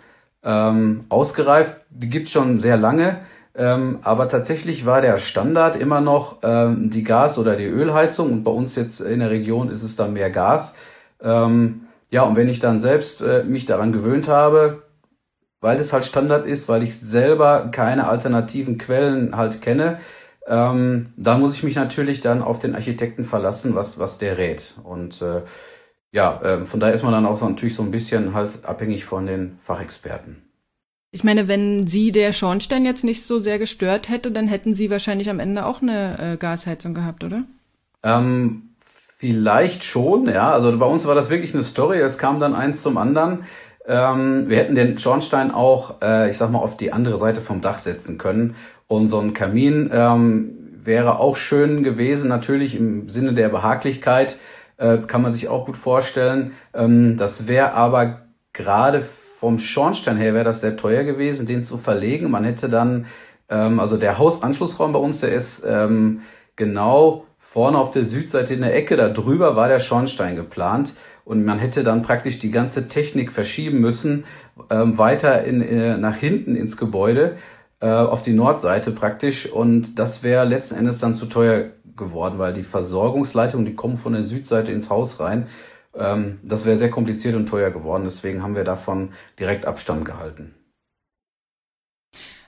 ähm, 0.45 1.05
ausgereift. 1.09 1.77
Die 1.91 2.09
gibt 2.09 2.29
schon 2.29 2.61
sehr 2.61 2.77
lange. 2.77 3.21
Ähm, 3.55 3.99
aber 4.03 4.29
tatsächlich 4.29 4.87
war 4.87 5.01
der 5.01 5.19
Standard 5.19 5.75
immer 5.75 6.01
noch 6.01 6.39
ähm, 6.43 6.91
die 6.91 7.03
Gas- 7.03 7.39
oder 7.39 7.57
die 7.57 7.67
Ölheizung. 7.67 8.33
Und 8.33 8.45
bei 8.45 8.53
uns 8.53 8.77
jetzt 8.77 9.01
in 9.01 9.19
der 9.19 9.31
Region 9.31 9.69
ist 9.69 9.83
es 9.83 9.97
dann 9.97 10.13
mehr 10.13 10.31
Gas. 10.31 10.75
Ähm, 11.21 11.89
ja, 12.13 12.25
und 12.25 12.37
wenn 12.37 12.51
ich 12.51 12.61
dann 12.61 12.79
selbst 12.79 13.23
äh, 13.23 13.43
mich 13.43 13.65
daran 13.65 13.91
gewöhnt 13.91 14.29
habe, 14.29 14.83
weil 15.63 15.79
das 15.79 15.95
halt 15.95 16.05
Standard 16.05 16.45
ist, 16.45 16.69
weil 16.69 16.83
ich 16.83 17.01
selber 17.01 17.71
keine 17.73 18.07
alternativen 18.07 18.77
Quellen 18.77 19.35
halt 19.35 19.63
kenne, 19.63 19.99
ähm, 20.47 21.15
dann 21.17 21.41
muss 21.41 21.55
ich 21.55 21.63
mich 21.63 21.75
natürlich 21.75 22.21
dann 22.21 22.43
auf 22.43 22.59
den 22.59 22.75
Architekten 22.75 23.25
verlassen, 23.25 23.75
was, 23.75 23.99
was 23.99 24.19
der 24.19 24.37
rät. 24.37 24.75
Und 24.85 25.23
äh, 25.23 25.41
ja, 26.11 26.39
äh, 26.43 26.65
von 26.67 26.81
daher 26.81 26.95
ist 26.95 27.03
man 27.03 27.13
dann 27.13 27.25
auch 27.25 27.39
so 27.39 27.49
natürlich 27.49 27.75
so 27.75 27.83
ein 27.83 27.91
bisschen 27.91 28.35
halt 28.35 28.63
abhängig 28.67 29.07
von 29.07 29.25
den 29.25 29.59
Fachexperten. 29.63 30.43
Ich 31.13 31.25
meine, 31.25 31.49
wenn 31.49 31.87
Sie 31.87 32.13
der 32.13 32.35
Schornstein 32.35 32.85
jetzt 32.85 33.05
nicht 33.05 33.25
so 33.25 33.41
sehr 33.41 33.59
gestört 33.59 34.11
hätte, 34.11 34.33
dann 34.33 34.49
hätten 34.49 34.75
Sie 34.75 34.91
wahrscheinlich 34.91 35.31
am 35.31 35.41
Ende 35.41 35.65
auch 35.65 35.81
eine 35.81 36.19
äh, 36.35 36.37
Gasheizung 36.37 36.93
gehabt, 36.93 37.25
oder? 37.25 37.45
Ähm, 38.03 38.72
vielleicht 39.23 39.85
schon, 39.85 40.29
ja. 40.29 40.51
Also 40.51 40.77
bei 40.77 40.87
uns 40.87 41.07
war 41.07 41.15
das 41.15 41.31
wirklich 41.31 41.55
eine 41.55 41.63
Story. 41.63 42.01
Es 42.01 42.19
kam 42.19 42.41
dann 42.41 42.57
eins 42.57 42.83
zum 42.83 42.99
anderen. 42.99 43.45
Ähm, 43.87 44.49
wir 44.49 44.57
hätten 44.57 44.75
den 44.75 44.99
Schornstein 44.99 45.53
auch, 45.53 46.03
äh, 46.03 46.29
ich 46.29 46.37
sag 46.37 46.51
mal, 46.51 46.59
auf 46.59 46.77
die 46.77 46.93
andere 46.93 47.19
Seite 47.19 47.41
vom 47.41 47.61
Dach 47.61 47.79
setzen 47.79 48.19
können. 48.19 48.57
Und 48.89 49.07
so 49.07 49.21
ein 49.21 49.33
Kamin 49.33 49.91
ähm, 49.93 50.59
wäre 50.83 51.21
auch 51.21 51.37
schön 51.37 51.85
gewesen, 51.85 52.29
natürlich 52.29 52.75
im 52.75 53.09
Sinne 53.09 53.33
der 53.33 53.49
Behaglichkeit, 53.49 54.39
äh, 54.77 54.99
kann 54.99 55.23
man 55.23 55.33
sich 55.33 55.47
auch 55.47 55.67
gut 55.67 55.77
vorstellen. 55.77 56.51
Ähm, 56.75 57.17
das 57.17 57.47
wäre 57.47 57.75
aber 57.75 58.23
gerade 58.53 59.05
vom 59.39 59.61
Schornstein 59.61 60.17
her 60.17 60.35
wäre 60.35 60.45
das 60.45 60.63
sehr 60.63 60.77
teuer 60.77 61.05
gewesen, 61.05 61.47
den 61.47 61.63
zu 61.63 61.79
verlegen. 61.79 62.29
Man 62.29 62.43
hätte 62.43 62.69
dann, 62.69 63.07
ähm, 63.49 63.79
also 63.79 63.97
der 63.99 64.19
Hausanschlussraum 64.19 64.93
bei 64.93 64.99
uns, 64.99 65.21
der 65.21 65.31
ist 65.31 65.63
ähm, 65.65 66.23
genau 66.57 67.25
vorne 67.53 67.79
auf 67.79 67.91
der 67.91 68.05
Südseite 68.05 68.55
in 68.55 68.63
der 68.63 68.75
Ecke, 68.75 68.97
da 68.97 69.09
drüber 69.09 69.57
war 69.57 69.69
der 69.69 69.79
Schornstein 69.79 70.37
geplant 70.37 70.95
und 71.25 71.45
man 71.45 71.59
hätte 71.59 71.85
dann 71.85 72.03
praktisch 72.03 72.39
die 72.39 72.51
ganze 72.51 72.89
Technik 72.89 73.31
verschieben 73.31 73.81
müssen, 73.81 74.25
ähm, 74.71 74.97
weiter 74.97 75.45
in, 75.45 75.61
in, 75.61 75.79
äh, 75.79 75.97
nach 75.99 76.17
hinten 76.17 76.57
ins 76.57 76.77
Gebäude, 76.77 77.37
äh, 77.81 77.89
auf 77.89 78.23
die 78.23 78.33
Nordseite 78.33 78.91
praktisch 78.91 79.51
und 79.51 79.99
das 79.99 80.23
wäre 80.23 80.47
letzten 80.47 80.77
Endes 80.77 80.99
dann 80.99 81.15
zu 81.15 81.27
teuer 81.27 81.67
geworden, 81.95 82.39
weil 82.39 82.55
die 82.55 82.63
Versorgungsleitung, 82.63 83.67
die 83.67 83.75
kommen 83.75 83.99
von 83.99 84.15
der 84.15 84.23
Südseite 84.23 84.73
ins 84.73 84.89
Haus 84.89 85.21
rein 85.21 85.47
ähm, 85.95 86.41
das 86.43 86.65
wäre 86.65 86.79
sehr 86.79 86.91
kompliziert 86.91 87.35
und 87.35 87.47
teuer 87.49 87.71
geworden. 87.71 88.05
Deswegen 88.05 88.43
haben 88.43 88.57
wir 88.57 88.65
davon 88.65 89.11
direkt 89.39 89.67
Abstand 89.67 90.05
gehalten. 90.05 90.55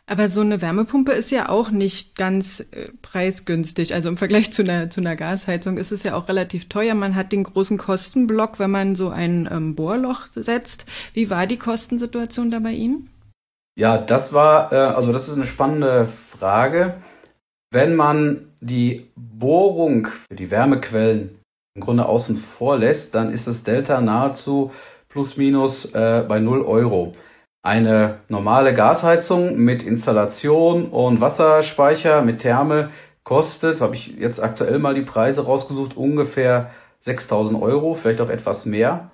Aber 0.06 0.28
so 0.28 0.42
eine 0.42 0.60
Wärmepumpe 0.60 1.12
ist 1.12 1.30
ja 1.30 1.48
auch 1.48 1.70
nicht 1.70 2.16
ganz 2.16 2.60
äh, 2.60 2.88
preisgünstig. 3.00 3.94
Also 3.94 4.10
im 4.10 4.18
Vergleich 4.18 4.52
zu 4.52 4.62
einer, 4.62 4.90
zu 4.90 5.00
einer 5.00 5.16
Gasheizung 5.16 5.78
ist 5.78 5.92
es 5.92 6.02
ja 6.02 6.14
auch 6.14 6.28
relativ 6.28 6.68
teuer. 6.68 6.94
Man 6.94 7.14
hat 7.14 7.32
den 7.32 7.44
großen 7.44 7.78
Kostenblock, 7.78 8.58
wenn 8.58 8.70
man 8.70 8.96
so 8.96 9.08
ein 9.08 9.48
ähm, 9.50 9.74
Bohrloch 9.74 10.26
setzt. 10.26 10.86
Wie 11.14 11.30
war 11.30 11.46
die 11.46 11.56
Kostensituation 11.58 12.50
da 12.50 12.58
bei 12.58 12.72
Ihnen? 12.72 13.08
Ja, 13.76 13.96
das 13.96 14.34
war, 14.34 14.72
äh, 14.72 14.76
also 14.76 15.10
das 15.12 15.28
ist 15.28 15.34
eine 15.34 15.46
spannende 15.46 16.08
Frage. 16.38 16.96
Wenn 17.70 17.96
man 17.96 18.52
die 18.60 19.10
Bohrung 19.16 20.06
für 20.06 20.36
die 20.36 20.50
Wärmequellen 20.50 21.38
im 21.74 21.82
Grunde 21.82 22.06
außen 22.06 22.36
vor 22.36 22.78
lässt, 22.78 23.14
dann 23.14 23.32
ist 23.32 23.46
das 23.46 23.64
Delta 23.64 24.00
nahezu 24.02 24.70
plus 25.08 25.36
minus 25.38 25.86
äh, 25.94 26.24
bei 26.28 26.40
0 26.40 26.60
Euro. 26.60 27.14
Eine 27.64 28.18
normale 28.28 28.74
Gasheizung 28.74 29.56
mit 29.56 29.82
Installation 29.82 30.84
und 30.90 31.22
Wasserspeicher 31.22 32.20
mit 32.20 32.40
Therme 32.40 32.90
kostet, 33.22 33.80
habe 33.80 33.94
ich 33.94 34.18
jetzt 34.18 34.42
aktuell 34.42 34.78
mal 34.78 34.94
die 34.94 35.00
Preise 35.00 35.46
rausgesucht, 35.46 35.96
ungefähr 35.96 36.70
6000 37.00 37.62
Euro, 37.62 37.94
vielleicht 37.94 38.20
auch 38.20 38.28
etwas 38.28 38.66
mehr. 38.66 39.10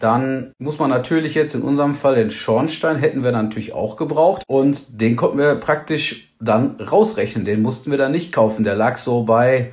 Dann 0.00 0.52
muss 0.58 0.80
man 0.80 0.90
natürlich 0.90 1.36
jetzt 1.36 1.54
in 1.54 1.62
unserem 1.62 1.94
Fall 1.94 2.16
den 2.16 2.32
Schornstein 2.32 2.96
hätten 2.96 3.22
wir 3.22 3.30
natürlich 3.30 3.72
auch 3.72 3.96
gebraucht 3.96 4.42
und 4.48 5.00
den 5.00 5.14
konnten 5.14 5.38
wir 5.38 5.54
praktisch 5.54 6.34
dann 6.40 6.80
rausrechnen. 6.80 7.44
Den 7.44 7.62
mussten 7.62 7.92
wir 7.92 7.98
dann 7.98 8.10
nicht 8.10 8.32
kaufen. 8.32 8.64
Der 8.64 8.74
lag 8.74 8.98
so 8.98 9.22
bei, 9.22 9.70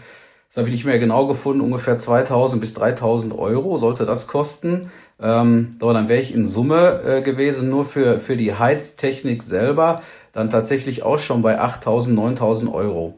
das 0.49 0.57
habe 0.57 0.67
ich 0.67 0.75
nicht 0.75 0.85
mehr 0.85 0.99
genau 0.99 1.25
gefunden, 1.25 1.61
ungefähr 1.61 1.97
2000 1.97 2.61
bis 2.61 2.75
3000 2.75 3.35
Euro 3.35 3.79
sollte 3.79 4.05
das 4.05 4.27
kosten. 4.27 4.91
Ähm, 5.21 5.75
so, 5.79 5.91
dann 5.93 6.07
wäre 6.09 6.21
ich 6.21 6.33
in 6.33 6.47
Summe 6.47 7.01
äh, 7.03 7.21
gewesen, 7.21 7.69
nur 7.69 7.85
für, 7.85 8.19
für 8.19 8.37
die 8.37 8.53
Heiztechnik 8.55 9.43
selber, 9.43 10.01
dann 10.33 10.49
tatsächlich 10.49 11.03
auch 11.03 11.19
schon 11.19 11.41
bei 11.41 11.59
8000, 11.59 12.15
9000 12.15 12.73
Euro. 12.73 13.17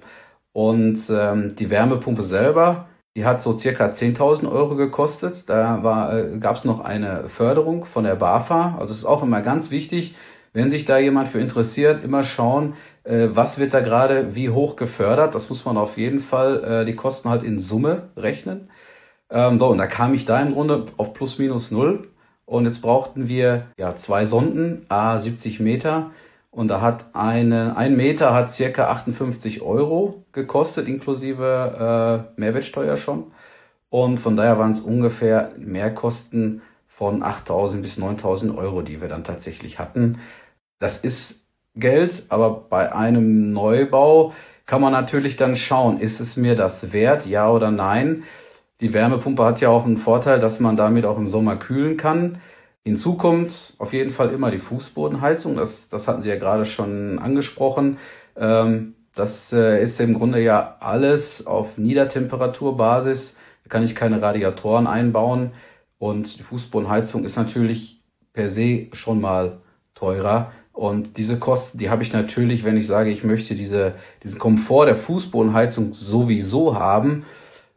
Und 0.54 1.00
ähm, 1.10 1.56
die 1.56 1.70
Wärmepumpe 1.70 2.24
selber, 2.24 2.88
die 3.16 3.26
hat 3.26 3.42
so 3.42 3.58
circa 3.58 3.88
10.000 3.88 4.52
Euro 4.52 4.76
gekostet. 4.76 5.50
Da 5.50 5.84
war, 5.84 6.18
äh, 6.18 6.38
gab 6.40 6.58
es 6.58 6.66
noch 6.66 6.80
eine 6.80 7.30
Förderung 7.30 7.86
von 7.86 8.04
der 8.04 8.16
BAFA. 8.16 8.78
Also 8.80 8.94
es 8.94 9.00
ist 9.00 9.06
auch 9.06 9.24
immer 9.24 9.42
ganz 9.42 9.72
wichtig, 9.72 10.16
wenn 10.54 10.70
sich 10.70 10.86
da 10.86 10.98
jemand 10.98 11.30
für 11.30 11.40
interessiert, 11.40 12.04
immer 12.04 12.24
schauen, 12.24 12.74
äh, 13.04 13.30
was 13.32 13.60
wird 13.60 13.74
da 13.74 13.82
gerade 13.82 14.36
wie 14.36 14.50
hoch 14.50 14.76
gefördert. 14.76 15.36
Das 15.36 15.50
muss 15.50 15.66
man 15.66 15.78
auf 15.78 15.98
jeden 15.98 16.20
Fall 16.20 16.64
äh, 16.64 16.86
die 16.86 16.96
Kosten 16.96 17.30
halt 17.30 17.44
in 17.44 17.60
Summe 17.60 18.10
rechnen. 18.18 18.70
Ähm, 19.32 19.60
so, 19.60 19.68
und 19.70 19.78
da 19.78 19.88
kam 19.88 20.14
ich 20.14 20.26
da 20.26 20.40
im 20.42 20.54
Grunde 20.54 20.88
auf 20.98 21.14
plus 21.14 21.40
minus 21.40 21.72
null. 21.72 22.10
Und 22.46 22.66
jetzt 22.66 22.82
brauchten 22.82 23.30
wir 23.30 23.68
ja 23.78 23.96
zwei 23.96 24.26
Sonden, 24.26 24.86
a 24.90 25.20
70 25.20 25.60
Meter. 25.62 26.12
Und 26.52 26.68
da 26.68 26.82
hat 26.82 27.06
eine, 27.14 27.78
ein 27.78 27.96
Meter 27.96 28.34
hat 28.34 28.52
circa 28.52 28.90
58 28.90 29.62
Euro 29.62 30.26
gekostet, 30.34 30.88
inklusive 30.88 32.28
äh, 32.36 32.40
Mehrwertsteuer 32.40 32.98
schon. 32.98 33.32
Und 33.90 34.20
von 34.20 34.36
daher 34.36 34.60
waren 34.60 34.72
es 34.72 34.82
ungefähr 34.82 35.52
Mehrkosten 35.58 36.62
von 36.88 37.24
8.000 37.24 37.82
bis 37.82 37.98
9.000 37.98 38.58
Euro, 38.58 38.82
die 38.82 39.02
wir 39.02 39.08
dann 39.08 39.24
tatsächlich 39.24 39.80
hatten. 39.80 40.20
Das 40.80 40.98
ist 40.98 41.46
Geld, 41.76 42.26
aber 42.30 42.50
bei 42.70 42.94
einem 42.94 43.54
Neubau 43.54 44.34
kann 44.66 44.82
man 44.82 44.92
natürlich 44.92 45.38
dann 45.38 45.56
schauen, 45.56 46.00
ist 46.00 46.20
es 46.20 46.36
mir 46.36 46.56
das 46.56 46.94
wert, 46.94 47.26
ja 47.26 47.50
oder 47.50 47.72
nein. 47.72 48.24
Die 48.82 48.94
Wärmepumpe 48.94 49.44
hat 49.44 49.62
ja 49.62 49.70
auch 49.70 49.86
einen 49.86 49.98
Vorteil, 49.98 50.40
dass 50.40 50.60
man 50.60 50.76
damit 50.76 51.06
auch 51.06 51.18
im 51.18 51.28
Sommer 51.28 51.56
kühlen 51.56 51.98
kann. 51.98 52.40
Hinzu 52.84 53.16
kommt 53.16 53.76
auf 53.78 53.94
jeden 53.94 54.12
Fall 54.12 54.32
immer 54.34 54.50
die 54.50 54.58
Fußbodenheizung. 54.58 55.56
Das, 55.56 55.88
das 55.88 56.08
hatten 56.08 56.22
Sie 56.22 56.30
ja 56.30 56.36
gerade 56.36 56.66
schon 56.66 57.20
angesprochen. 57.20 58.00
Ähm, 58.36 58.96
das 59.14 59.54
äh, 59.54 59.84
ist 59.84 60.02
im 60.02 60.16
Grunde 60.16 60.42
ja 60.42 60.78
alles 60.80 61.46
auf 61.46 61.78
Niedertemperaturbasis. 61.78 63.36
Da 63.64 63.70
kann 63.70 63.84
ich 63.84 63.94
keine 63.94 64.20
Radiatoren 64.20 64.88
einbauen. 64.88 65.52
Und 66.00 66.40
die 66.40 66.44
Fußbodenheizung 66.44 67.24
ist 67.24 67.36
natürlich 67.36 68.02
per 68.34 68.50
se 68.50 68.88
schon 68.94 69.22
mal 69.22 69.60
teurer. 69.94 70.52
Und 70.74 71.18
diese 71.18 71.38
Kosten, 71.38 71.78
die 71.78 71.92
habe 71.92 72.02
ich 72.02 72.14
natürlich, 72.14 72.64
wenn 72.64 72.78
ich 72.78 72.88
sage, 72.88 73.12
ich 73.12 73.24
möchte 73.24 73.54
diese, 73.54 73.94
diesen 74.24 74.40
Komfort 74.40 74.88
der 74.88 74.96
Fußbodenheizung 74.96 75.94
sowieso 75.94 76.80
haben, 76.80 77.26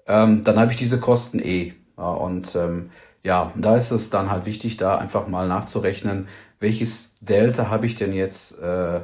ähm, 0.06 0.44
dann 0.44 0.58
habe 0.58 0.72
ich 0.72 0.78
diese 0.78 0.98
Kosten 0.98 1.38
eh. 1.40 1.74
Ja, 1.96 2.10
und 2.10 2.54
ähm, 2.56 2.90
ja, 3.22 3.52
da 3.56 3.76
ist 3.76 3.90
es 3.90 4.10
dann 4.10 4.30
halt 4.30 4.46
wichtig, 4.46 4.76
da 4.76 4.98
einfach 4.98 5.28
mal 5.28 5.48
nachzurechnen, 5.48 6.28
welches 6.60 7.10
Delta 7.20 7.68
habe 7.68 7.86
ich 7.86 7.94
denn 7.94 8.12
jetzt 8.12 8.58
äh, 8.58 9.00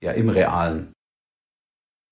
ja 0.00 0.12
im 0.12 0.28
Realen. 0.28 0.92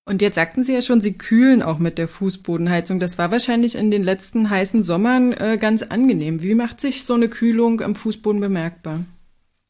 Und 0.05 0.21
jetzt 0.21 0.35
sagten 0.35 0.63
Sie 0.63 0.73
ja 0.73 0.81
schon, 0.81 0.99
Sie 0.99 1.13
kühlen 1.13 1.61
auch 1.61 1.77
mit 1.77 1.97
der 1.97 2.07
Fußbodenheizung. 2.07 2.99
Das 2.99 3.17
war 3.17 3.31
wahrscheinlich 3.31 3.75
in 3.75 3.91
den 3.91 4.03
letzten 4.03 4.49
heißen 4.49 4.83
Sommern 4.83 5.33
äh, 5.33 5.57
ganz 5.59 5.83
angenehm. 5.83 6.41
Wie 6.41 6.55
macht 6.55 6.81
sich 6.81 7.05
so 7.05 7.13
eine 7.13 7.29
Kühlung 7.29 7.81
am 7.81 7.95
Fußboden 7.95 8.41
bemerkbar? 8.41 9.05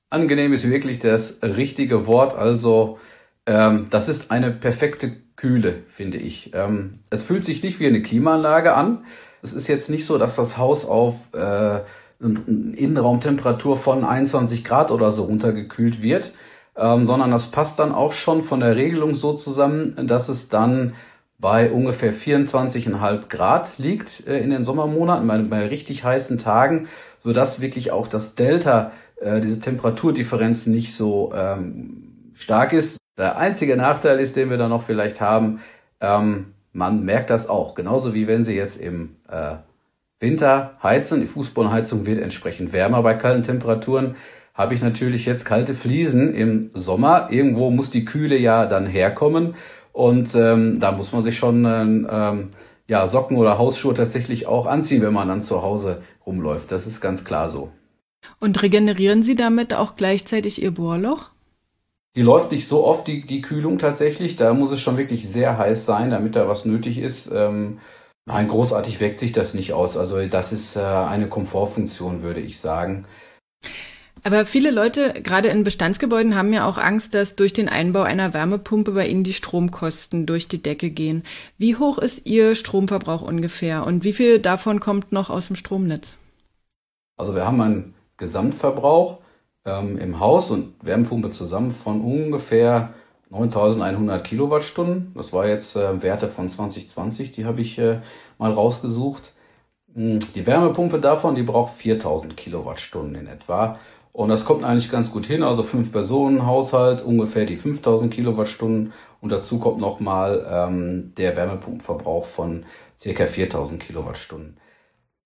Angenehm 0.10 0.54
ist 0.54 0.68
wirklich 0.68 1.00
das 1.00 1.42
richtige 1.44 2.08
Wort. 2.08 2.36
Also 2.36 3.00
ähm, 3.46 3.88
das 3.90 4.08
ist 4.08 4.32
eine 4.32 4.52
perfekte 4.52 5.16
Kühle, 5.42 5.82
finde 5.88 6.20
ich. 6.20 6.52
Ähm, 6.54 7.00
es 7.10 7.24
fühlt 7.24 7.44
sich 7.44 7.64
nicht 7.64 7.80
wie 7.80 7.88
eine 7.88 8.04
Klimaanlage 8.04 8.76
an. 8.76 9.06
Es 9.42 9.54
ist 9.54 9.68
jetzt 9.68 9.90
nicht 9.90 10.06
so, 10.06 10.20
dass 10.20 10.36
das 10.36 10.60
Haus 10.60 10.86
auf 10.86 11.16
äh, 11.34 11.80
Innenraumtemperatur 12.20 13.78
von 13.78 14.06
21 14.06 14.64
Grad 14.64 14.92
oder 14.92 15.12
so 15.12 15.24
runtergekühlt 15.24 16.04
wird, 16.04 16.34
ähm, 16.78 17.08
sondern 17.08 17.32
das 17.32 17.50
passt 17.50 17.80
dann 17.80 17.92
auch 17.92 18.14
schon 18.14 18.44
von 18.44 18.60
der 18.60 18.76
Regelung 18.76 19.16
so 19.16 19.34
zusammen, 19.34 20.06
dass 20.06 20.30
es 20.30 20.48
dann 20.48 20.94
bei 21.40 21.72
ungefähr 21.72 22.14
24,5 22.14 23.28
Grad 23.28 23.80
liegt 23.80 24.28
äh, 24.28 24.38
in 24.42 24.52
den 24.52 24.64
Sommermonaten, 24.64 25.28
bei, 25.28 25.40
bei 25.40 25.66
richtig 25.66 26.04
heißen 26.04 26.38
Tagen, 26.38 26.88
so 27.18 27.34
dass 27.34 27.62
wirklich 27.62 27.90
auch 27.90 28.08
das 28.08 28.36
Delta, 28.36 28.92
äh, 29.20 29.42
diese 29.42 29.60
Temperaturdifferenz 29.60 30.68
nicht 30.68 30.94
so 30.94 31.34
ähm, 31.34 32.34
stark 32.36 32.74
ist. 32.74 33.01
Der 33.18 33.38
einzige 33.38 33.76
Nachteil 33.76 34.20
ist, 34.20 34.36
den 34.36 34.50
wir 34.50 34.58
da 34.58 34.68
noch 34.68 34.84
vielleicht 34.84 35.22
haben, 35.22 35.60
ähm, 36.00 36.54
man 36.74 37.04
merkt 37.04 37.30
das 37.30 37.50
auch. 37.50 37.76
Genauso 37.76 38.14
wie 38.14 38.28
wenn 38.28 38.44
Sie 38.44 38.56
jetzt 38.56 38.80
im 38.80 39.18
äh, 39.30 39.56
Winter 40.20 40.78
heizen, 40.82 41.22
die 41.22 41.28
Fußbodenheizung 41.28 42.06
wird 42.06 42.22
entsprechend 42.22 42.74
wärmer 42.74 43.04
bei 43.04 43.16
kalten 43.16 43.44
Temperaturen, 43.44 44.16
habe 44.54 44.76
ich 44.76 44.82
natürlich 44.82 45.26
jetzt 45.26 45.46
kalte 45.46 45.76
Fliesen 45.76 46.34
im 46.34 46.70
Sommer. 46.74 47.28
Irgendwo 47.32 47.72
muss 47.72 47.90
die 47.90 48.06
Kühle 48.06 48.38
ja 48.38 48.66
dann 48.66 48.86
herkommen 48.86 49.56
und 49.94 50.36
ähm, 50.36 50.80
da 50.80 50.92
muss 50.92 51.12
man 51.12 51.24
sich 51.24 51.38
schon 51.38 51.66
ähm, 51.66 52.50
ja, 52.88 53.08
Socken 53.08 53.38
oder 53.38 53.58
Hausschuhe 53.58 53.94
tatsächlich 53.94 54.48
auch 54.48 54.66
anziehen, 54.66 55.02
wenn 55.02 55.14
man 55.14 55.28
dann 55.28 55.42
zu 55.42 55.62
Hause 55.62 56.02
rumläuft. 56.26 56.72
Das 56.72 56.88
ist 56.88 57.02
ganz 57.02 57.24
klar 57.24 57.50
so. 57.50 57.72
Und 58.40 58.62
regenerieren 58.62 59.24
Sie 59.24 59.36
damit 59.36 59.74
auch 59.74 59.96
gleichzeitig 59.96 60.62
Ihr 60.62 60.72
Bohrloch? 60.72 61.32
Die 62.16 62.22
läuft 62.22 62.52
nicht 62.52 62.68
so 62.68 62.86
oft, 62.86 63.08
die, 63.08 63.26
die 63.26 63.42
Kühlung 63.42 63.80
tatsächlich. 63.80 64.36
Da 64.36 64.54
muss 64.54 64.72
es 64.72 64.82
schon 64.82 64.98
wirklich 64.98 65.30
sehr 65.30 65.58
heiß 65.58 65.86
sein, 65.86 66.12
damit 66.12 66.36
da 66.36 66.48
was 66.48 66.66
nötig 66.66 66.98
ist. 66.98 67.32
Ähm, 67.32 67.80
nein, 68.26 68.50
großartig 68.50 69.00
wirkt 69.00 69.20
sich 69.20 69.32
das 69.32 69.54
nicht 69.54 69.72
aus. 69.72 69.96
Also 69.96 70.26
das 70.28 70.52
ist 70.52 70.76
äh, 70.76 70.82
eine 70.82 71.28
Komfortfunktion, 71.28 72.22
würde 72.22 72.42
ich 72.42 72.60
sagen. 72.60 73.06
Aber 74.24 74.46
viele 74.46 74.70
Leute, 74.70 75.14
gerade 75.24 75.48
in 75.48 75.64
Bestandsgebäuden, 75.64 76.36
haben 76.36 76.54
ja 76.54 76.68
auch 76.68 76.78
Angst, 76.78 77.16
dass 77.16 77.36
durch 77.36 77.54
den 77.54 77.70
Einbau 77.70 78.04
einer 78.04 78.34
Wärmepumpe 78.34 78.92
bei 78.92 79.08
ihnen 79.08 79.24
die 79.24 79.34
Stromkosten 79.34 80.28
durch 80.28 80.48
die 80.48 80.62
Decke 80.62 80.92
gehen. 80.92 81.24
Wie 81.58 81.76
hoch 81.76 81.98
ist 81.98 82.28
Ihr 82.28 82.54
Stromverbrauch 82.54 83.24
ungefähr 83.24 83.86
und 83.86 84.04
wie 84.04 84.14
viel 84.14 84.38
davon 84.38 84.80
kommt 84.80 85.12
noch 85.12 85.32
aus 85.32 85.48
dem 85.48 85.56
Stromnetz? 85.56 86.18
Also 87.18 87.34
wir 87.34 87.46
haben 87.46 87.62
einen 87.62 87.94
Gesamtverbrauch 88.18 89.21
ähm, 89.66 89.98
im 89.98 90.20
Haus 90.20 90.52
und 90.52 90.74
Wärmepumpe 90.82 91.32
zusammen 91.32 91.72
von 91.72 92.02
ungefähr 92.02 92.94
9100 93.30 94.24
Kilowattstunden. 94.24 95.14
Das 95.16 95.32
war 95.34 95.48
jetzt 95.48 95.76
äh, 95.76 96.02
Werte 96.02 96.28
von 96.28 96.50
2020, 96.50 97.32
die 97.32 97.46
habe 97.46 97.62
ich 97.62 97.78
äh, 97.80 98.00
mal 98.38 98.52
rausgesucht. 98.52 99.34
Hm, 99.94 100.20
die 100.36 100.46
Wärmepumpe 100.46 101.00
davon, 101.00 101.36
die 101.36 101.44
braucht 101.44 101.74
4000 101.74 102.36
Kilowattstunden 102.36 103.16
in 103.16 103.28
etwa. 103.28 103.80
Und 104.14 104.30
das 104.30 104.44
kommt 104.44 104.66
eigentlich 104.66 104.92
ganz 104.92 105.12
gut 105.12 105.26
hin. 105.26 105.44
Also 105.44 105.64
fünf 105.64 105.92
Personen 105.92 106.46
Haushalt, 106.46 107.02
ungefähr 107.02 107.46
die 107.46 107.56
5000 107.56 108.14
Kilowattstunden. 108.14 108.94
Und 109.22 109.32
dazu 109.32 109.60
kommt 109.60 109.80
nochmal 109.80 110.46
ähm, 110.50 111.14
der 111.16 111.36
Wärmepumpenverbrauch 111.38 112.26
von 112.26 112.66
circa 113.00 113.26
4000 113.26 113.82
Kilowattstunden. 113.82 114.58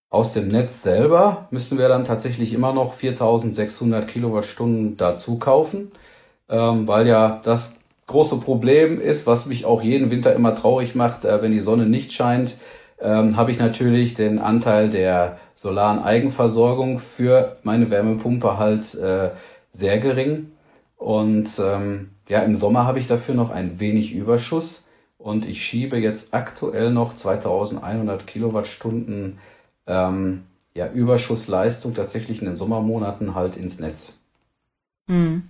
Aus 0.09 0.33
dem 0.33 0.47
Netz 0.47 0.81
selber 0.83 1.47
müssen 1.51 1.77
wir 1.77 1.87
dann 1.87 2.05
tatsächlich 2.05 2.53
immer 2.53 2.73
noch 2.73 2.93
4600 2.93 4.07
Kilowattstunden 4.07 4.97
dazu 4.97 5.37
kaufen, 5.39 5.91
ähm, 6.49 6.87
weil 6.87 7.07
ja 7.07 7.41
das 7.43 7.75
große 8.07 8.37
Problem 8.37 9.01
ist, 9.01 9.27
was 9.27 9.45
mich 9.45 9.65
auch 9.65 9.81
jeden 9.81 10.11
Winter 10.11 10.33
immer 10.33 10.55
traurig 10.55 10.95
macht, 10.95 11.25
äh, 11.25 11.41
wenn 11.41 11.51
die 11.51 11.59
Sonne 11.59 11.85
nicht 11.87 12.13
scheint, 12.13 12.57
ähm, 12.99 13.35
habe 13.35 13.51
ich 13.51 13.59
natürlich 13.59 14.13
den 14.13 14.39
Anteil 14.39 14.89
der 14.89 15.37
solaren 15.55 15.99
Eigenversorgung 16.03 16.99
für 16.99 17.57
meine 17.63 17.89
Wärmepumpe 17.89 18.57
halt 18.59 18.93
äh, 18.95 19.31
sehr 19.71 19.99
gering. 19.99 20.51
Und 20.97 21.49
ähm, 21.59 22.11
ja, 22.29 22.41
im 22.41 22.55
Sommer 22.55 22.85
habe 22.85 22.99
ich 22.99 23.07
dafür 23.07 23.35
noch 23.35 23.49
ein 23.49 23.79
wenig 23.79 24.13
Überschuss 24.13 24.85
und 25.17 25.45
ich 25.45 25.65
schiebe 25.65 25.97
jetzt 25.97 26.33
aktuell 26.33 26.91
noch 26.91 27.15
2100 27.15 28.27
Kilowattstunden 28.27 29.39
ähm, 29.87 30.43
ja, 30.73 30.91
Überschussleistung 30.91 31.93
tatsächlich 31.93 32.39
in 32.39 32.45
den 32.45 32.55
Sommermonaten 32.55 33.35
halt 33.35 33.55
ins 33.55 33.79
Netz. 33.79 34.13
Hm. 35.07 35.43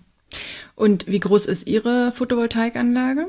Und 0.76 1.08
wie 1.08 1.20
groß 1.20 1.46
ist 1.46 1.68
Ihre 1.68 2.12
Photovoltaikanlage? 2.12 3.28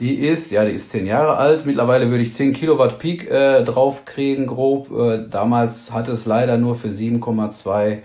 Die 0.00 0.14
ist, 0.14 0.52
ja, 0.52 0.64
die 0.64 0.72
ist 0.72 0.90
zehn 0.90 1.06
Jahre 1.06 1.38
alt. 1.38 1.66
Mittlerweile 1.66 2.08
würde 2.10 2.22
ich 2.22 2.34
10 2.34 2.52
Kilowatt 2.52 3.00
Peak 3.00 3.28
äh, 3.28 3.64
draufkriegen, 3.64 4.46
grob. 4.46 4.92
Äh, 4.92 5.26
damals 5.28 5.92
hat 5.92 6.06
es 6.08 6.24
leider 6.24 6.56
nur 6.56 6.76
für 6.76 6.88
7,2 6.88 7.98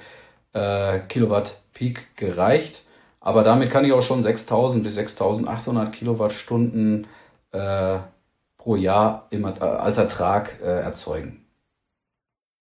äh, 0.53 0.99
Kilowatt 1.07 1.57
Peak 1.73 2.15
gereicht. 2.15 2.81
Aber 3.19 3.43
damit 3.43 3.69
kann 3.69 3.85
ich 3.85 3.93
auch 3.93 4.01
schon 4.01 4.23
6000 4.23 4.83
bis 4.83 4.95
6800 4.95 5.93
Kilowattstunden 5.93 7.05
äh, 7.51 7.99
pro 8.57 8.75
Jahr 8.75 9.27
im, 9.29 9.45
äh, 9.45 9.59
als 9.59 9.97
Ertrag 9.97 10.59
äh, 10.61 10.65
erzeugen. 10.65 11.42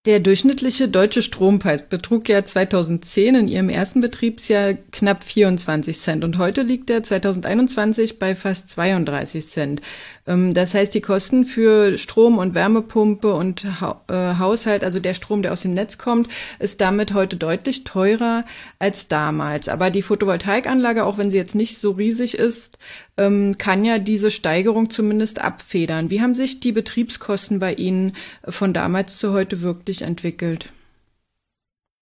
Der 0.05 0.19
durchschnittliche 0.19 0.89
deutsche 0.89 1.23
Strompreis 1.23 1.89
betrug 1.89 2.29
ja 2.29 2.45
2010 2.45 3.37
in 3.37 3.47
ihrem 3.47 3.69
ersten 3.69 4.01
Betriebsjahr 4.01 4.75
knapp 4.91 5.23
24 5.23 5.97
Cent 5.97 6.25
und 6.25 6.39
heute 6.39 6.63
liegt 6.63 6.91
er 6.91 7.05
2021 7.05 8.19
bei 8.19 8.35
fast 8.35 8.69
32 8.71 9.47
Cent. 9.47 9.81
Ähm, 10.27 10.55
das 10.55 10.75
heißt, 10.75 10.93
die 10.95 11.03
Kosten 11.03 11.45
für 11.45 11.99
Strom 11.99 12.39
und 12.39 12.57
Wärmepumpe 12.57 13.33
und 13.33 13.65
äh, 13.65 14.15
Haushalt, 14.15 14.83
also 14.83 14.99
der 14.99 15.15
Strom, 15.15 15.43
der 15.43 15.53
aus 15.53 15.63
dem 15.63 15.75
Netz 15.75 15.99
kommt, 15.99 16.29
ist 16.59 16.81
damit 16.81 17.15
heute 17.15 17.37
deutlich 17.37 17.85
teurer 17.85 18.45
als 18.81 19.07
damals. 19.07 19.69
Aber 19.69 19.91
die 19.91 20.03
Photovoltaikanlage, 20.03 21.05
auch 21.05 21.17
wenn 21.17 21.31
sie 21.31 21.39
jetzt 21.39 21.55
nicht 21.55 21.79
so 21.79 21.93
riesig 21.93 22.35
ist, 22.35 22.77
ähm, 23.19 23.59
kann 23.59 23.85
ja 23.85 23.99
diese 23.99 24.31
Steigerung 24.31 24.91
zumindest 24.91 25.41
abfedern. 25.41 26.11
Wie 26.11 26.23
haben 26.23 26.35
sich 26.35 26.61
die 26.61 26.73
Betriebskosten 26.73 27.59
bei 27.59 27.75
Ihnen 27.75 28.17
von 28.49 28.73
damals 28.73 29.19
zu 29.19 29.33
heute 29.33 29.61
wirklich 29.61 29.92
entwickelt? 30.01 30.73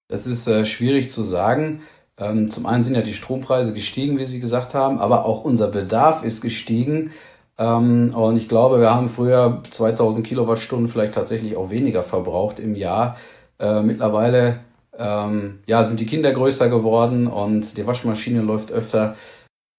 Das 0.07 0.27
ist 0.27 0.47
äh, 0.47 0.65
schwierig 0.65 1.11
zu 1.11 1.25
sagen. 1.25 1.83
Ähm, 2.17 2.51
zum 2.51 2.67
einen 2.67 2.85
sind 2.85 2.95
ja 2.95 3.03
die 3.03 3.15
Strompreise 3.15 3.73
gestiegen, 3.73 4.19
wie 4.19 4.27
Sie 4.27 4.41
gesagt 4.41 4.75
haben, 4.75 4.99
aber 5.01 5.25
auch 5.25 5.45
unser 5.45 5.69
Bedarf 5.69 6.23
ist 6.23 6.43
gestiegen. 6.43 7.13
Ähm, 7.59 8.15
und 8.15 8.37
ich 8.37 8.49
glaube, 8.49 8.81
wir 8.81 8.95
haben 8.95 9.09
früher 9.09 9.63
2000 9.71 10.27
Kilowattstunden 10.27 10.89
vielleicht 10.89 11.15
tatsächlich 11.15 11.57
auch 11.57 11.71
weniger 11.71 12.03
verbraucht 12.03 12.59
im 12.59 12.75
Jahr. 12.75 13.17
Äh, 13.59 13.83
mittlerweile 13.83 14.61
ähm, 14.99 15.61
ja, 15.67 15.85
sind 15.85 16.01
die 16.01 16.07
Kinder 16.07 16.33
größer 16.33 16.69
geworden 16.69 17.27
und 17.27 17.77
die 17.77 17.87
Waschmaschine 17.87 18.43
läuft 18.43 18.71
öfter. 18.71 19.17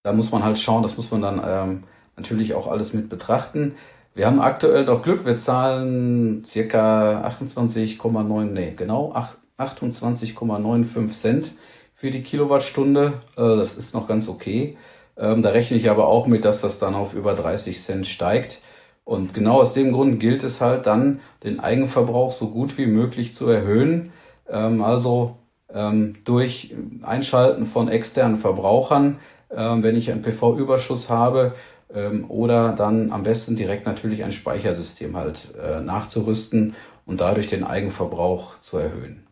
Da 0.03 0.13
muss 0.13 0.32
man 0.32 0.44
halt 0.44 0.58
schauen, 0.58 0.84
das 0.84 0.98
muss 0.98 1.12
man 1.12 1.22
dann 1.22 1.41
ähm, 1.46 1.84
natürlich 2.15 2.53
auch 2.56 2.68
alles 2.68 2.94
mit 2.94 3.10
betrachten. 3.10 3.75
Wir 4.13 4.27
haben 4.27 4.41
aktuell 4.41 4.84
doch 4.84 5.03
Glück, 5.03 5.25
wir 5.25 5.38
zahlen 5.38 6.44
circa 6.46 7.25
28,9, 7.27 8.44
nee, 8.44 8.74
genau 8.75 9.13
28,95 9.58 11.12
Cent 11.12 11.51
für 11.96 12.12
die 12.12 12.22
Kilowattstunde. 12.22 13.22
Äh, 13.38 13.41
das 13.41 13.77
ist 13.77 13.94
noch 13.94 14.10
ganz 14.10 14.27
okay. 14.27 14.77
Ähm, 15.18 15.41
da 15.41 15.51
rechne 15.51 15.77
ich 15.77 15.89
aber 15.89 16.08
auch 16.08 16.27
mit, 16.27 16.44
dass 16.44 16.60
das 16.60 16.77
dann 16.77 16.94
auf 16.94 17.13
über 17.13 17.36
30 17.36 17.82
Cent 17.82 18.06
steigt. 18.06 18.60
Und 19.06 19.34
genau 19.34 19.62
aus 19.62 19.74
dem 19.74 19.94
Grund 19.94 20.20
gilt 20.20 20.44
es 20.44 20.60
halt 20.60 20.88
dann, 20.88 21.22
den 21.46 21.62
Eigenverbrauch 21.62 22.34
so 22.34 22.50
gut 22.50 22.77
wie 22.77 22.88
möglich 22.88 23.34
zu 23.34 23.48
erhöhen. 23.48 24.12
Ähm, 24.50 24.82
also 24.82 25.38
ähm, 25.74 26.18
durch 26.25 26.75
Einschalten 27.01 27.65
von 27.65 27.88
externen 27.88 28.38
Verbrauchern, 28.39 29.20
wenn 29.53 29.98
ich 29.98 30.10
einen 30.10 30.22
PV-Überschuss 30.22 31.10
habe, 31.10 31.56
ähm, 31.93 32.29
oder 32.29 32.74
dann 32.74 33.12
am 33.12 33.24
besten 33.24 33.55
direkt 33.55 33.86
natürlich 33.86 34.24
ein 34.24 34.31
Speichersystem 34.31 35.15
halt 35.15 35.53
äh, 35.62 35.81
nachzurüsten 35.81 36.75
und 37.05 37.21
dadurch 37.21 37.48
den 37.48 37.63
Eigenverbrauch 37.63 38.60
zu 38.62 38.77
erhöhen. 38.77 39.27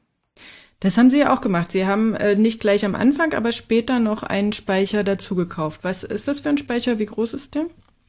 Das 0.80 0.98
haben 0.98 1.10
Sie 1.10 1.20
ja 1.20 1.34
auch 1.34 1.42
gemacht. 1.42 1.74
Sie 1.74 1.86
haben 1.86 2.16
äh, 2.16 2.36
nicht 2.36 2.62
gleich 2.62 2.86
am 2.86 2.96
Anfang, 2.96 3.34
aber 3.34 3.52
später 3.52 4.00
noch 4.00 4.24
einen 4.24 4.54
Speicher 4.54 5.04
dazu 5.04 5.36
gekauft. 5.36 5.82
Was 5.84 6.04
ist 6.04 6.28
das 6.28 6.40
für 6.40 6.50
ein 6.50 6.58
Speicher? 6.58 7.00
Wie 7.00 7.06
groß 7.06 7.34
ist 7.34 7.56
der? 7.56 7.66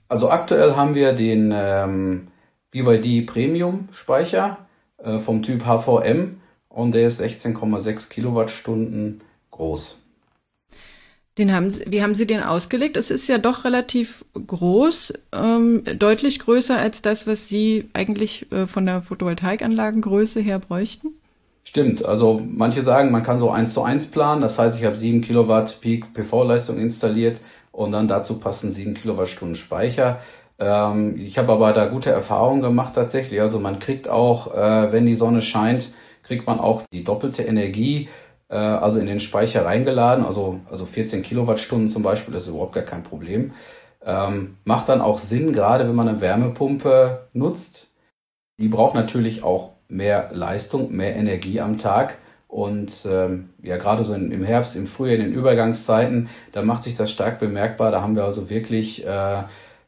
Also 0.09 0.30
aktuell 0.30 0.76
haben 0.76 0.95
wir 0.95 1.12
den 1.12 1.52
ähm, 1.54 2.28
BYD 2.71 3.26
Premium 3.26 3.88
Speicher 3.92 4.59
äh, 4.99 5.19
vom 5.19 5.42
Typ 5.42 5.64
HVM 5.64 6.40
und 6.68 6.92
der 6.92 7.07
ist 7.07 7.20
16,6 7.20 8.09
Kilowattstunden 8.09 9.22
groß. 9.51 10.00
Den 11.38 11.55
haben 11.55 11.71
Sie, 11.71 11.85
wie 11.88 12.03
haben 12.03 12.14
Sie 12.14 12.27
den 12.27 12.43
ausgelegt? 12.43 12.97
Es 12.97 13.11
ist 13.11 13.29
ja 13.29 13.38
doch 13.38 13.64
relativ 13.64 14.25
groß, 14.35 15.14
ähm, 15.33 15.85
deutlich 15.97 16.40
größer 16.40 16.77
als 16.77 17.03
das, 17.03 17.27
was 17.27 17.49
Sie 17.49 17.88
eigentlich 17.93 18.51
äh, 18.53 18.66
von 18.66 18.85
der 18.85 19.01
Photovoltaikanlagengröße 19.01 20.40
her 20.40 20.59
bräuchten. 20.59 21.09
Stimmt, 21.64 22.05
also 22.05 22.43
manche 22.45 22.83
sagen, 22.83 23.12
man 23.12 23.23
kann 23.23 23.38
so 23.38 23.51
eins 23.51 23.75
zu 23.75 23.83
eins 23.83 24.07
planen. 24.07 24.43
Das 24.43 24.59
heißt, 24.59 24.79
ich 24.79 24.85
habe 24.85 24.97
7 24.97 25.21
Kilowatt 25.21 25.81
Peak 25.81 26.12
PV-Leistung 26.14 26.79
installiert 26.79 27.38
und 27.71 27.93
dann 27.93 28.09
dazu 28.09 28.38
passen 28.40 28.71
7 28.71 28.95
Kilowattstunden 28.95 29.57
Speicher. 29.57 30.21
Ähm, 30.59 31.16
ich 31.16 31.38
habe 31.38 31.53
aber 31.53 31.73
da 31.73 31.87
gute 31.87 32.11
Erfahrungen 32.11 32.61
gemacht 32.61 32.95
tatsächlich. 32.95 33.40
Also 33.40 33.61
man 33.61 33.79
kriegt 33.79 34.09
auch, 34.09 34.55
äh, 34.55 34.93
wenn 34.93 35.07
die 35.07 35.14
Sonne 35.14 35.43
scheint, 35.43 35.93
kriegt 36.25 36.47
man 36.47 36.61
auch 36.61 36.83
die 36.93 37.05
doppelte 37.05 37.43
Energie, 37.43 38.09
äh, 38.51 38.57
also 38.57 38.99
in 39.01 39.07
den 39.07 39.21
Speicher 39.21 39.65
reingeladen. 39.65 40.25
Also, 40.25 40.61
also 40.71 40.85
14 40.87 41.23
Kilowattstunden 41.23 41.89
zum 41.89 42.03
Beispiel, 42.03 42.35
das 42.35 42.45
ist 42.45 42.51
überhaupt 42.51 42.75
gar 42.75 42.85
kein 42.85 43.05
Problem. 43.05 43.53
Ähm, 44.05 44.57
macht 44.65 44.89
dann 44.89 45.01
auch 45.01 45.19
Sinn, 45.19 45.53
gerade 45.53 45.87
wenn 45.89 45.95
man 45.95 46.09
eine 46.09 46.21
Wärmepumpe 46.21 47.29
nutzt. 47.33 47.89
Die 48.59 48.69
braucht 48.69 48.95
natürlich 48.95 49.43
auch 49.43 49.73
mehr 49.89 50.31
Leistung, 50.33 50.93
mehr 50.93 51.17
Energie 51.17 51.61
am 51.61 51.79
Tag. 51.79 52.19
Und 52.49 53.07
ähm, 53.09 53.51
ja, 53.63 53.77
gerade 53.77 54.05
so 54.05 54.13
im 54.15 54.43
Herbst, 54.43 54.75
im 54.75 54.89
Frühjahr, 54.89 55.17
in 55.17 55.27
den 55.27 55.35
Übergangszeiten, 55.35 56.29
da 56.53 56.63
macht 56.63 56.83
sich 56.83 56.97
das 56.97 57.13
stark 57.13 57.39
bemerkbar. 57.39 57.93
Da 57.93 58.03
haben 58.03 58.17
wir 58.17 58.25
also 58.25 58.51
wirklich, 58.51 59.07
äh, 59.07 59.43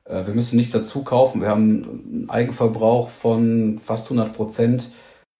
äh, 0.04 0.26
wir 0.26 0.34
müssen 0.34 0.56
nichts 0.56 0.72
dazu 0.72 1.02
kaufen. 1.02 1.40
Wir 1.40 1.48
haben 1.48 2.04
einen 2.12 2.30
Eigenverbrauch 2.30 3.08
von 3.08 3.80
fast 3.80 4.04
100 4.04 4.32
Prozent. 4.34 4.90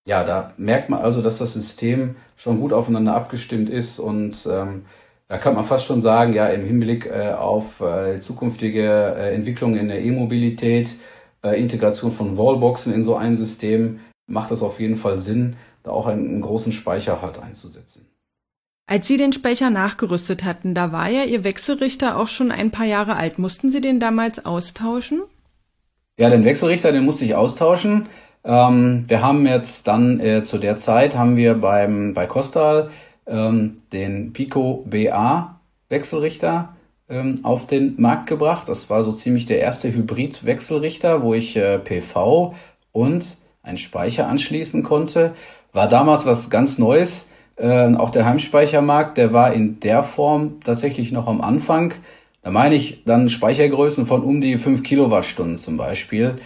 Ja, 0.04 0.24
da 0.24 0.52
merkt 0.56 0.88
man 0.88 1.00
also, 1.00 1.22
dass 1.22 1.38
das 1.38 1.52
System 1.52 2.16
schon 2.42 2.58
gut 2.58 2.72
aufeinander 2.72 3.14
abgestimmt 3.14 3.70
ist 3.70 4.00
und 4.00 4.48
ähm, 4.50 4.84
da 5.28 5.38
kann 5.38 5.54
man 5.54 5.64
fast 5.64 5.86
schon 5.86 6.00
sagen, 6.00 6.34
ja, 6.34 6.48
im 6.48 6.66
Hinblick 6.66 7.06
äh, 7.06 7.32
auf 7.32 7.80
äh, 7.80 8.20
zukünftige 8.20 9.14
äh, 9.16 9.32
Entwicklung 9.32 9.76
in 9.76 9.86
der 9.86 10.02
E-Mobilität, 10.02 10.88
äh, 11.44 11.60
Integration 11.60 12.10
von 12.10 12.36
Wallboxen 12.36 12.92
in 12.92 13.04
so 13.04 13.14
ein 13.14 13.36
System, 13.36 14.00
macht 14.26 14.50
es 14.50 14.60
auf 14.60 14.80
jeden 14.80 14.96
Fall 14.96 15.18
Sinn, 15.18 15.54
da 15.84 15.92
auch 15.92 16.06
einen, 16.06 16.28
einen 16.28 16.40
großen 16.40 16.72
Speicher 16.72 17.22
halt 17.22 17.40
einzusetzen. 17.40 18.08
Als 18.88 19.06
Sie 19.06 19.16
den 19.16 19.32
Speicher 19.32 19.70
nachgerüstet 19.70 20.42
hatten, 20.42 20.74
da 20.74 20.90
war 20.90 21.08
ja 21.08 21.22
Ihr 21.22 21.44
Wechselrichter 21.44 22.18
auch 22.18 22.28
schon 22.28 22.50
ein 22.50 22.72
paar 22.72 22.86
Jahre 22.86 23.14
alt. 23.14 23.38
Mussten 23.38 23.70
Sie 23.70 23.80
den 23.80 24.00
damals 24.00 24.44
austauschen? 24.44 25.22
Ja, 26.18 26.28
den 26.28 26.44
Wechselrichter, 26.44 26.90
den 26.90 27.04
musste 27.04 27.24
ich 27.24 27.36
austauschen. 27.36 28.08
Ähm, 28.44 29.04
wir 29.08 29.22
haben 29.22 29.46
jetzt 29.46 29.86
dann 29.86 30.20
äh, 30.20 30.44
zu 30.44 30.58
der 30.58 30.76
Zeit 30.76 31.16
haben 31.16 31.36
wir 31.36 31.54
beim 31.54 32.14
bei 32.14 32.26
Costal 32.26 32.90
ähm, 33.26 33.82
den 33.92 34.32
Pico 34.32 34.84
BA 34.86 35.60
Wechselrichter 35.88 36.74
ähm, 37.08 37.40
auf 37.44 37.66
den 37.66 38.00
Markt 38.00 38.26
gebracht. 38.26 38.68
Das 38.68 38.90
war 38.90 39.04
so 39.04 39.12
ziemlich 39.12 39.46
der 39.46 39.60
erste 39.60 39.92
Hybrid-Wechselrichter, 39.92 41.22
wo 41.22 41.34
ich 41.34 41.56
äh, 41.56 41.78
PV 41.78 42.54
und 42.90 43.38
einen 43.62 43.78
Speicher 43.78 44.26
anschließen 44.28 44.82
konnte. 44.82 45.34
War 45.72 45.88
damals 45.88 46.26
was 46.26 46.50
ganz 46.50 46.78
Neues. 46.78 47.28
Äh, 47.56 47.94
auch 47.94 48.10
der 48.10 48.24
Heimspeichermarkt, 48.24 49.18
der 49.18 49.32
war 49.32 49.52
in 49.52 49.78
der 49.80 50.02
Form 50.02 50.60
tatsächlich 50.64 51.12
noch 51.12 51.28
am 51.28 51.40
Anfang. 51.40 51.94
Da 52.42 52.50
meine 52.50 52.74
ich 52.74 53.04
dann 53.04 53.28
Speichergrößen 53.28 54.06
von 54.06 54.22
um 54.22 54.40
die 54.40 54.58
5 54.58 54.82
Kilowattstunden 54.82 55.58
zum 55.58 55.76
Beispiel, 55.76 56.40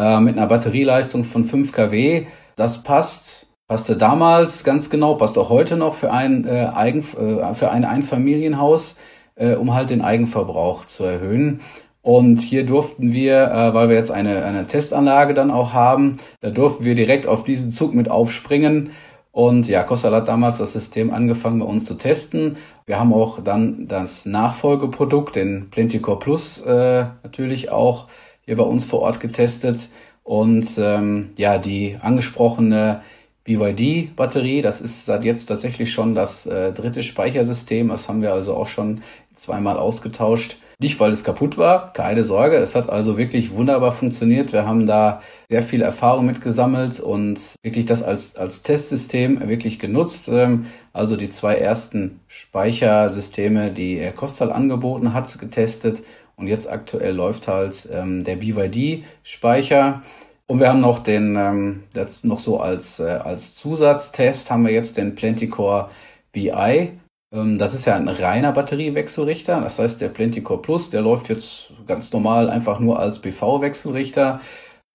äh, 0.00 0.18
mit 0.20 0.38
einer 0.38 0.46
Batterieleistung 0.46 1.24
von 1.24 1.44
5 1.44 1.72
kW. 1.72 2.26
Das 2.56 2.82
passt, 2.82 3.52
passte 3.68 3.96
damals 3.96 4.64
ganz 4.64 4.88
genau, 4.88 5.14
passt 5.14 5.36
auch 5.36 5.50
heute 5.50 5.76
noch 5.76 5.94
für 5.94 6.10
ein, 6.10 6.46
äh, 6.46 6.70
Eigen, 6.74 7.00
äh, 7.00 7.54
für 7.54 7.70
ein 7.70 7.84
Einfamilienhaus, 7.84 8.96
äh, 9.34 9.54
um 9.54 9.74
halt 9.74 9.90
den 9.90 10.00
Eigenverbrauch 10.00 10.86
zu 10.86 11.04
erhöhen. 11.04 11.60
Und 12.02 12.40
hier 12.40 12.64
durften 12.64 13.12
wir, 13.12 13.50
äh, 13.50 13.74
weil 13.74 13.90
wir 13.90 13.96
jetzt 13.96 14.10
eine, 14.10 14.42
eine 14.42 14.66
Testanlage 14.66 15.34
dann 15.34 15.50
auch 15.50 15.74
haben, 15.74 16.16
da 16.40 16.48
durften 16.48 16.84
wir 16.84 16.94
direkt 16.94 17.26
auf 17.26 17.44
diesen 17.44 17.70
Zug 17.70 17.94
mit 17.94 18.10
aufspringen. 18.10 18.92
Und 19.32 19.68
ja, 19.68 19.82
Kostal 19.82 20.14
hat 20.14 20.28
damals 20.28 20.58
das 20.58 20.72
System 20.72 21.12
angefangen 21.12 21.60
bei 21.60 21.66
uns 21.66 21.84
zu 21.84 21.94
testen. 21.94 22.56
Wir 22.86 22.98
haben 22.98 23.12
auch 23.12 23.44
dann 23.44 23.86
das 23.86 24.24
Nachfolgeprodukt, 24.24 25.36
den 25.36 25.68
Plenticore 25.70 26.18
Plus, 26.18 26.62
äh, 26.62 27.04
natürlich 27.22 27.70
auch 27.70 28.08
hier 28.42 28.56
bei 28.56 28.64
uns 28.64 28.84
vor 28.84 29.00
Ort 29.00 29.20
getestet. 29.20 29.88
Und 30.22 30.78
ähm, 30.78 31.30
ja, 31.36 31.58
die 31.58 31.96
angesprochene 32.00 33.02
BYD-Batterie, 33.44 34.62
das 34.62 34.80
ist 34.80 35.06
seit 35.06 35.24
jetzt 35.24 35.46
tatsächlich 35.46 35.92
schon 35.92 36.14
das 36.14 36.46
äh, 36.46 36.72
dritte 36.72 37.02
Speichersystem. 37.02 37.88
Das 37.88 38.08
haben 38.08 38.22
wir 38.22 38.32
also 38.32 38.54
auch 38.54 38.68
schon 38.68 39.02
zweimal 39.34 39.76
ausgetauscht. 39.76 40.56
Nicht, 40.82 40.98
weil 40.98 41.12
es 41.12 41.24
kaputt 41.24 41.58
war, 41.58 41.92
keine 41.92 42.24
Sorge. 42.24 42.56
Es 42.56 42.74
hat 42.74 42.88
also 42.88 43.18
wirklich 43.18 43.50
wunderbar 43.50 43.92
funktioniert. 43.92 44.54
Wir 44.54 44.64
haben 44.64 44.86
da 44.86 45.20
sehr 45.50 45.62
viel 45.62 45.82
Erfahrung 45.82 46.24
mitgesammelt 46.24 47.00
und 47.00 47.38
wirklich 47.62 47.84
das 47.84 48.02
als, 48.02 48.36
als 48.36 48.62
Testsystem 48.62 49.46
wirklich 49.46 49.78
genutzt. 49.78 50.28
Ähm, 50.28 50.66
also 50.94 51.16
die 51.16 51.30
zwei 51.30 51.56
ersten 51.56 52.20
Speichersysteme, 52.28 53.72
die 53.72 54.10
Kostal 54.16 54.50
angeboten 54.50 55.12
hat, 55.12 55.38
getestet. 55.38 56.02
Und 56.40 56.48
jetzt 56.48 56.68
aktuell 56.68 57.14
läuft 57.14 57.48
halt 57.48 57.88
ähm, 57.92 58.24
der 58.24 58.36
BYD-Speicher. 58.36 60.00
Und 60.46 60.58
wir 60.58 60.68
haben 60.68 60.80
noch 60.80 61.00
den, 61.00 61.36
ähm, 61.36 61.82
noch 62.22 62.40
so 62.40 62.60
als, 62.60 62.98
äh, 62.98 63.04
als 63.04 63.54
Zusatztest 63.54 64.50
haben 64.50 64.64
wir 64.64 64.72
jetzt 64.72 64.96
den 64.96 65.14
Plenticore 65.14 65.90
BI. 66.32 66.92
Ähm, 67.32 67.58
das 67.58 67.74
ist 67.74 67.84
ja 67.84 67.94
ein 67.94 68.08
reiner 68.08 68.52
Batteriewechselrichter. 68.52 69.60
Das 69.60 69.78
heißt, 69.78 70.00
der 70.00 70.08
Plenticore 70.08 70.62
Plus, 70.62 70.90
der 70.90 71.02
läuft 71.02 71.28
jetzt 71.28 71.72
ganz 71.86 72.12
normal 72.12 72.48
einfach 72.48 72.80
nur 72.80 72.98
als 72.98 73.20
BV-Wechselrichter. 73.20 74.40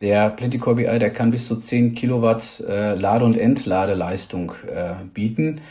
Der 0.01 0.29
Plenticore 0.31 0.75
BI, 0.75 0.99
der 0.99 1.13
kann 1.13 1.31
bis 1.31 1.47
zu 1.47 1.57
10 1.57 1.95
Kilowatt 1.95 2.59
äh, 2.67 2.95
Lade- 2.95 3.23
und 3.23 3.37
Entladeleistung 3.37 4.53
äh, 4.67 4.95
bieten. 5.13 5.61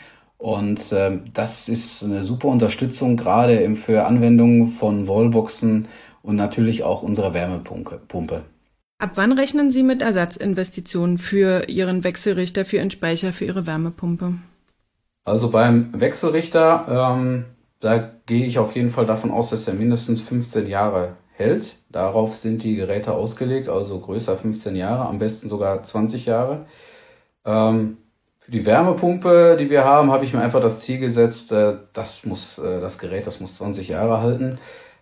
Und 0.45 0.91
äh, 0.91 1.17
das 1.33 1.69
ist 1.69 2.03
eine 2.03 2.23
super 2.23 2.49
Unterstützung, 2.49 3.17
gerade 3.17 3.55
im, 3.55 3.75
für 3.75 4.05
Anwendungen 4.05 4.67
von 4.67 5.07
Wallboxen 5.07 5.87
und 6.21 6.35
natürlich 6.35 6.83
auch 6.83 7.01
unserer 7.01 7.33
Wärmepumpe. 7.33 8.43
Ab 8.99 9.11
wann 9.15 9.31
rechnen 9.31 9.71
Sie 9.71 9.81
mit 9.81 10.03
Ersatzinvestitionen 10.03 11.17
für 11.17 11.67
Ihren 11.67 12.03
Wechselrichter, 12.03 12.63
für 12.63 12.75
Ihren 12.75 12.91
Speicher, 12.91 13.33
für 13.33 13.45
Ihre 13.45 13.65
Wärmepumpe? 13.65 14.35
Also 15.23 15.49
beim 15.49 15.99
Wechselrichter, 15.99 17.15
ähm, 17.17 17.45
da 17.79 18.11
gehe 18.27 18.45
ich 18.45 18.59
auf 18.59 18.75
jeden 18.75 18.91
Fall 18.91 19.07
davon 19.07 19.31
aus, 19.31 19.49
dass 19.49 19.67
er 19.67 19.73
mindestens 19.73 20.21
15 20.21 20.67
Jahre 20.67 21.15
hält. 21.31 21.77
Darauf 21.89 22.37
sind 22.37 22.61
die 22.61 22.75
Geräte 22.75 23.13
ausgelegt, 23.13 23.67
also 23.67 23.99
größer 23.99 24.37
15 24.37 24.75
Jahre, 24.75 25.07
am 25.07 25.17
besten 25.17 25.49
sogar 25.49 25.83
20 25.83 26.27
Jahre. 26.27 26.67
Ähm, 27.45 27.97
für 28.45 28.51
die 28.51 28.65
Wärmepumpe, 28.67 29.57
die 29.59 29.71
wir 29.71 29.85
haben, 29.85 30.11
habe 30.11 30.23
ich 30.23 30.31
mir 30.31 30.41
einfach 30.41 30.61
das 30.61 30.81
Ziel 30.81 30.99
gesetzt, 30.99 31.51
äh, 31.51 31.77
das 31.93 32.25
muss 32.25 32.59
äh, 32.59 32.79
das 32.79 32.99
Gerät, 32.99 33.25
das 33.25 33.39
muss 33.39 33.57
20 33.57 33.87
Jahre 33.87 34.21
halten. 34.21 34.59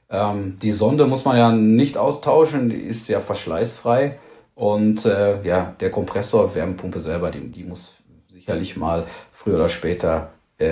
Ähm, 0.10 0.60
die 0.62 0.72
Sonde 0.72 1.08
muss 1.08 1.26
man 1.26 1.36
ja 1.36 1.52
nicht 1.52 1.98
austauschen, 1.98 2.70
die 2.70 2.78
ist 2.78 3.10
ja 3.10 3.20
verschleißfrei. 3.20 4.18
Und 4.56 5.06
äh, 5.06 5.44
ja, 5.44 5.76
der 5.82 5.92
Kompressor, 5.92 6.56
Wärmepumpe 6.56 7.02
selber, 7.02 7.32
die, 7.32 7.52
die 7.52 7.66
muss 7.66 7.96
sicherlich 8.32 8.78
mal 8.78 9.08
früher 9.34 9.56
oder 9.56 9.70
später 9.70 10.30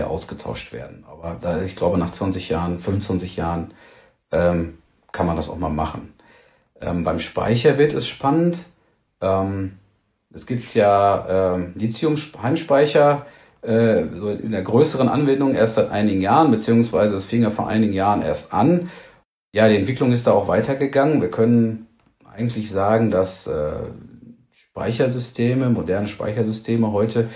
ausgetauscht 0.08 0.72
werden. 0.72 1.04
Aber 1.10 1.36
da, 1.42 1.64
ich 1.64 1.76
glaube, 1.76 1.98
nach 1.98 2.14
20 2.14 2.48
Jahren, 2.48 2.80
25 2.80 3.36
Jahren 3.36 3.74
ähm, 4.32 4.78
kann 5.12 5.26
man 5.26 5.36
das 5.36 5.50
auch 5.50 5.58
mal 5.58 5.70
machen. 5.70 6.14
Ähm, 6.80 7.04
beim 7.04 7.20
Speicher 7.20 7.78
wird 7.78 7.92
es 7.92 8.08
spannend. 8.08 8.60
Es 10.34 10.46
gibt 10.46 10.74
ja 10.74 11.56
ähm, 11.56 11.74
Lithium-Heimspeicher 11.76 13.26
äh, 13.62 14.04
so 14.14 14.30
in 14.30 14.52
der 14.52 14.64
größeren 14.64 15.10
Anwendung 15.10 15.56
erst 15.56 15.76
seit 15.76 15.92
einigen 15.92 16.22
Jahren, 16.22 16.52
beziehungsweise 16.52 17.16
es 17.16 17.26
fing 17.26 17.44
ja 17.44 17.52
vor 17.52 17.68
einigen 17.68 17.94
Jahren 17.94 18.22
erst 18.22 18.54
an. 18.54 18.90
Ja, 19.54 19.68
die 19.68 19.76
Entwicklung 19.76 20.12
ist 20.12 20.28
da 20.28 20.32
auch 20.32 20.48
weitergegangen. 20.48 21.22
Wir 21.22 21.30
können 21.30 21.88
eigentlich 22.34 22.72
sagen, 22.72 23.12
dass 23.12 23.48
äh, 23.48 23.74
Speichersysteme, 24.54 25.70
moderne 25.70 26.08
Speichersysteme 26.08 26.92
heute 26.92 27.30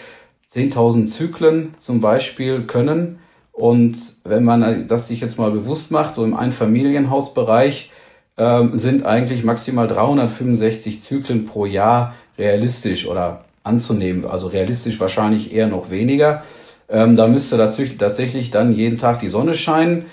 10.000 0.53 1.07
Zyklen 1.07 1.75
zum 1.79 1.99
Beispiel 1.99 2.63
können. 2.65 3.19
Und 3.51 3.97
wenn 4.23 4.43
man 4.43 4.87
das 4.87 5.07
sich 5.09 5.19
jetzt 5.19 5.37
mal 5.37 5.51
bewusst 5.51 5.91
macht, 5.91 6.15
so 6.15 6.23
im 6.23 6.33
Einfamilienhausbereich 6.33 7.91
äh, 8.37 8.67
sind 8.73 9.05
eigentlich 9.05 9.43
maximal 9.43 9.87
365 9.87 11.03
Zyklen 11.03 11.45
pro 11.45 11.65
Jahr 11.65 12.15
realistisch 12.37 13.07
oder 13.07 13.45
anzunehmen. 13.63 14.25
Also 14.25 14.47
realistisch 14.47 14.99
wahrscheinlich 14.99 15.53
eher 15.53 15.67
noch 15.67 15.89
weniger. 15.89 16.43
Ähm, 16.87 17.15
da 17.15 17.27
müsste 17.27 17.57
tatsächlich 17.57 18.51
dann 18.51 18.73
jeden 18.73 18.97
Tag 18.97 19.19
die 19.19 19.29
Sonne 19.29 19.53
scheinen 19.55 20.05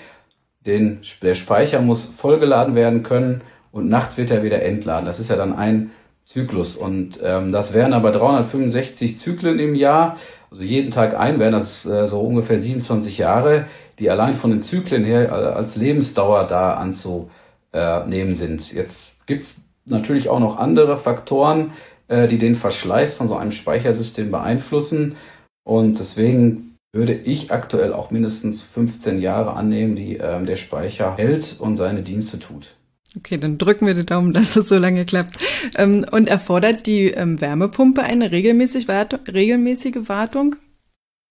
den, 0.65 1.01
der 1.21 1.33
Speicher 1.33 1.81
muss 1.81 2.05
vollgeladen 2.05 2.75
werden 2.75 3.03
können 3.03 3.41
und 3.71 3.89
nachts 3.89 4.17
wird 4.17 4.31
er 4.31 4.43
wieder 4.43 4.61
entladen. 4.61 5.05
Das 5.05 5.19
ist 5.19 5.29
ja 5.29 5.35
dann 5.35 5.55
ein 5.55 5.91
Zyklus. 6.25 6.77
Und 6.77 7.19
ähm, 7.21 7.51
das 7.51 7.73
wären 7.73 7.93
aber 7.93 8.11
365 8.11 9.19
Zyklen 9.19 9.59
im 9.59 9.75
Jahr, 9.75 10.17
also 10.51 10.63
jeden 10.63 10.91
Tag 10.91 11.19
ein, 11.19 11.39
wären 11.39 11.51
das 11.51 11.85
äh, 11.85 12.07
so 12.07 12.19
ungefähr 12.21 12.59
27 12.59 13.17
Jahre, 13.17 13.65
die 13.99 14.09
allein 14.09 14.35
von 14.35 14.51
den 14.51 14.61
Zyklen 14.61 15.03
her 15.03 15.29
äh, 15.29 15.31
als 15.31 15.75
Lebensdauer 15.75 16.47
da 16.47 16.75
anzunehmen 16.75 18.35
sind. 18.35 18.71
Jetzt 18.71 19.25
gibt's 19.25 19.55
natürlich 19.85 20.29
auch 20.29 20.39
noch 20.39 20.57
andere 20.57 20.95
Faktoren, 20.95 21.73
äh, 22.07 22.27
die 22.27 22.37
den 22.37 22.55
Verschleiß 22.55 23.15
von 23.15 23.27
so 23.27 23.35
einem 23.35 23.51
Speichersystem 23.51 24.31
beeinflussen. 24.31 25.15
Und 25.63 25.99
deswegen 25.99 26.75
würde 26.93 27.13
ich 27.13 27.51
aktuell 27.51 27.93
auch 27.93 28.11
mindestens 28.11 28.61
15 28.61 29.19
Jahre 29.19 29.53
annehmen, 29.53 29.95
die 29.95 30.17
ähm, 30.17 30.45
der 30.45 30.57
Speicher 30.57 31.17
hält 31.17 31.55
und 31.59 31.75
seine 31.75 32.03
Dienste 32.03 32.39
tut. 32.39 32.75
Okay, 33.17 33.37
dann 33.37 33.57
drücken 33.57 33.87
wir 33.87 33.93
die 33.93 34.05
Daumen, 34.05 34.33
dass 34.33 34.55
es 34.55 34.69
so 34.69 34.77
lange 34.77 35.05
klappt. 35.05 35.37
Ähm, 35.77 36.05
und 36.11 36.27
erfordert 36.27 36.85
die 36.85 37.07
ähm, 37.07 37.41
Wärmepumpe 37.41 38.03
eine 38.03 38.31
regelmäßig 38.31 38.87
Wartung, 38.87 39.19
regelmäßige 39.27 40.07
Wartung? 40.07 40.55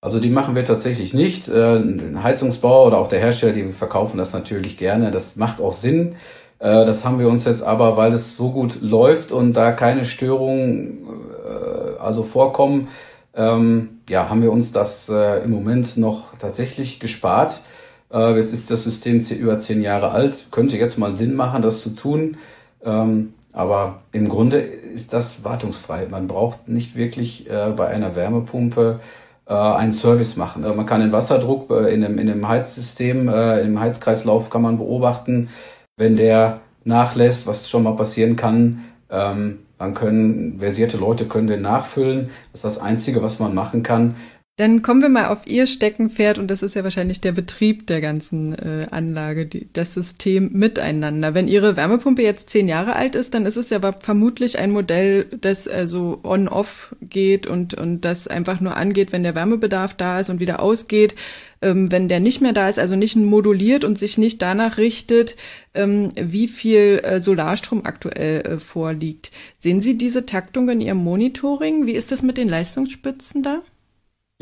Also 0.00 0.18
die 0.18 0.30
machen 0.30 0.56
wir 0.56 0.64
tatsächlich 0.64 1.14
nicht. 1.14 1.48
Äh, 1.48 1.76
ein 1.76 2.22
Heizungsbauer 2.22 2.88
oder 2.88 2.98
auch 2.98 3.08
der 3.08 3.20
Hersteller, 3.20 3.52
die 3.52 3.72
verkaufen 3.72 4.18
das 4.18 4.32
natürlich 4.32 4.76
gerne. 4.76 5.12
Das 5.12 5.36
macht 5.36 5.60
auch 5.60 5.74
Sinn. 5.74 6.16
Äh, 6.62 6.86
das 6.86 7.04
haben 7.04 7.18
wir 7.18 7.28
uns 7.28 7.44
jetzt 7.44 7.62
aber, 7.62 7.96
weil 7.96 8.12
es 8.12 8.36
so 8.36 8.52
gut 8.52 8.80
läuft 8.80 9.32
und 9.32 9.54
da 9.54 9.72
keine 9.72 10.04
Störungen 10.04 11.06
äh, 11.44 11.98
also 12.00 12.22
vorkommen, 12.22 12.88
ähm, 13.34 14.00
ja, 14.08 14.28
haben 14.28 14.42
wir 14.42 14.52
uns 14.52 14.72
das 14.72 15.08
äh, 15.08 15.42
im 15.42 15.50
Moment 15.50 15.96
noch 15.96 16.38
tatsächlich 16.38 17.00
gespart. 17.00 17.62
Äh, 18.12 18.36
jetzt 18.38 18.52
ist 18.52 18.70
das 18.70 18.84
System 18.84 19.18
über 19.18 19.58
zehn 19.58 19.82
Jahre 19.82 20.12
alt, 20.12 20.46
könnte 20.52 20.76
jetzt 20.78 20.98
mal 20.98 21.14
Sinn 21.14 21.34
machen, 21.34 21.62
das 21.62 21.82
zu 21.82 21.90
tun. 21.90 22.36
Ähm, 22.84 23.34
aber 23.52 24.02
im 24.12 24.28
Grunde 24.28 24.58
ist 24.58 25.12
das 25.12 25.44
wartungsfrei. 25.44 26.06
Man 26.10 26.28
braucht 26.28 26.68
nicht 26.68 26.94
wirklich 26.94 27.50
äh, 27.50 27.72
bei 27.76 27.88
einer 27.88 28.14
Wärmepumpe 28.14 29.00
äh, 29.46 29.52
einen 29.54 29.92
Service 29.92 30.36
machen. 30.36 30.62
Äh, 30.64 30.74
man 30.74 30.86
kann 30.86 31.00
den 31.00 31.12
Wasserdruck 31.12 31.70
äh, 31.70 31.92
in, 31.92 32.02
dem, 32.02 32.18
in 32.18 32.28
dem 32.28 32.46
Heizsystem, 32.46 33.28
äh, 33.28 33.60
im 33.62 33.80
Heizkreislauf 33.80 34.48
kann 34.48 34.62
man 34.62 34.78
beobachten, 34.78 35.48
wenn 35.96 36.16
der 36.16 36.60
nachlässt, 36.84 37.46
was 37.46 37.68
schon 37.68 37.84
mal 37.84 37.96
passieren 37.96 38.36
kann. 38.36 38.84
Ähm, 39.10 39.60
dann 39.78 39.94
können 39.94 40.58
versierte 40.58 40.96
Leute 40.96 41.26
können 41.26 41.48
den 41.48 41.62
nachfüllen. 41.62 42.30
Das 42.52 42.60
ist 42.60 42.64
das 42.64 42.78
Einzige, 42.78 43.22
was 43.22 43.38
man 43.38 43.54
machen 43.54 43.82
kann. 43.82 44.16
Dann 44.56 44.82
kommen 44.82 45.00
wir 45.00 45.08
mal 45.08 45.28
auf 45.28 45.46
Ihr 45.46 45.66
Steckenpferd 45.66 46.38
und 46.38 46.50
das 46.50 46.62
ist 46.62 46.74
ja 46.74 46.84
wahrscheinlich 46.84 47.22
der 47.22 47.32
Betrieb 47.32 47.86
der 47.86 48.02
ganzen 48.02 48.52
äh, 48.54 48.86
Anlage, 48.90 49.46
die, 49.46 49.66
das 49.72 49.94
System 49.94 50.50
miteinander. 50.52 51.32
Wenn 51.32 51.48
Ihre 51.48 51.76
Wärmepumpe 51.76 52.22
jetzt 52.22 52.50
zehn 52.50 52.68
Jahre 52.68 52.94
alt 52.94 53.14
ist, 53.14 53.32
dann 53.32 53.46
ist 53.46 53.56
es 53.56 53.70
ja 53.70 53.80
vermutlich 53.92 54.58
ein 54.58 54.70
Modell, 54.70 55.24
das 55.40 55.68
also 55.68 56.20
on-off 56.22 56.94
geht 57.00 57.46
und, 57.46 57.72
und 57.72 58.02
das 58.02 58.28
einfach 58.28 58.60
nur 58.60 58.76
angeht, 58.76 59.10
wenn 59.10 59.22
der 59.22 59.34
Wärmebedarf 59.34 59.94
da 59.94 60.20
ist 60.20 60.28
und 60.28 60.38
wieder 60.38 60.60
ausgeht 60.60 61.14
ähm, 61.62 61.90
wenn 61.90 62.08
der 62.08 62.20
nicht 62.20 62.40
mehr 62.42 62.52
da 62.52 62.68
ist, 62.68 62.78
also 62.78 62.96
nicht 62.96 63.16
moduliert 63.16 63.84
und 63.84 63.96
sich 63.96 64.18
nicht 64.18 64.42
danach 64.42 64.76
richtet, 64.76 65.36
ähm, 65.74 66.10
wie 66.16 66.48
viel 66.48 67.00
äh, 67.04 67.20
Solarstrom 67.20 67.86
aktuell 67.86 68.40
äh, 68.40 68.58
vorliegt. 68.58 69.30
Sehen 69.58 69.80
Sie 69.80 69.96
diese 69.96 70.26
Taktung 70.26 70.68
in 70.68 70.80
Ihrem 70.80 70.98
Monitoring? 70.98 71.86
Wie 71.86 71.92
ist 71.92 72.12
das 72.12 72.22
mit 72.22 72.36
den 72.36 72.48
Leistungsspitzen 72.48 73.42
da? 73.42 73.62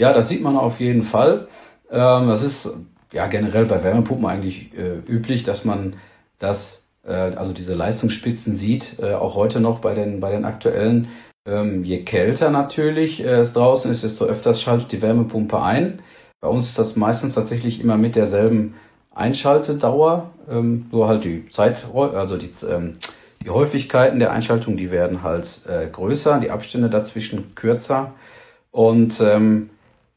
Ja, 0.00 0.14
das 0.14 0.30
sieht 0.30 0.40
man 0.40 0.56
auf 0.56 0.80
jeden 0.80 1.02
Fall. 1.02 1.46
Ähm, 1.90 2.28
das 2.28 2.42
ist 2.42 2.70
ja 3.12 3.26
generell 3.26 3.66
bei 3.66 3.84
Wärmepumpen 3.84 4.24
eigentlich 4.24 4.70
äh, 4.74 4.94
üblich, 5.06 5.44
dass 5.44 5.66
man 5.66 5.96
das, 6.38 6.84
äh, 7.06 7.12
also 7.12 7.52
diese 7.52 7.74
Leistungsspitzen 7.74 8.54
sieht, 8.54 8.96
äh, 8.98 9.12
auch 9.12 9.34
heute 9.34 9.60
noch 9.60 9.80
bei 9.80 9.92
den, 9.92 10.20
bei 10.20 10.30
den 10.30 10.46
aktuellen. 10.46 11.08
Ähm, 11.46 11.84
je 11.84 12.02
kälter 12.02 12.48
natürlich 12.48 13.22
äh, 13.22 13.40
es 13.40 13.52
draußen 13.52 13.92
ist, 13.92 14.02
desto 14.02 14.24
öfters 14.24 14.62
schaltet 14.62 14.90
die 14.90 15.02
Wärmepumpe 15.02 15.60
ein. 15.60 16.00
Bei 16.40 16.48
uns 16.48 16.68
ist 16.68 16.78
das 16.78 16.96
meistens 16.96 17.34
tatsächlich 17.34 17.82
immer 17.82 17.98
mit 17.98 18.16
derselben 18.16 18.76
Einschaltedauer, 19.14 20.30
ähm, 20.50 20.86
nur 20.90 21.08
halt 21.08 21.24
die 21.24 21.46
Zeit, 21.50 21.84
also 21.92 22.38
die, 22.38 22.52
ähm, 22.66 22.96
die 23.44 23.50
Häufigkeiten 23.50 24.18
der 24.18 24.32
Einschaltung, 24.32 24.78
die 24.78 24.90
werden 24.90 25.22
halt 25.22 25.60
äh, 25.68 25.86
größer, 25.88 26.40
die 26.40 26.50
Abstände 26.50 26.88
dazwischen 26.88 27.54
kürzer. 27.54 28.14
Und 28.70 29.20
ähm, 29.20 29.68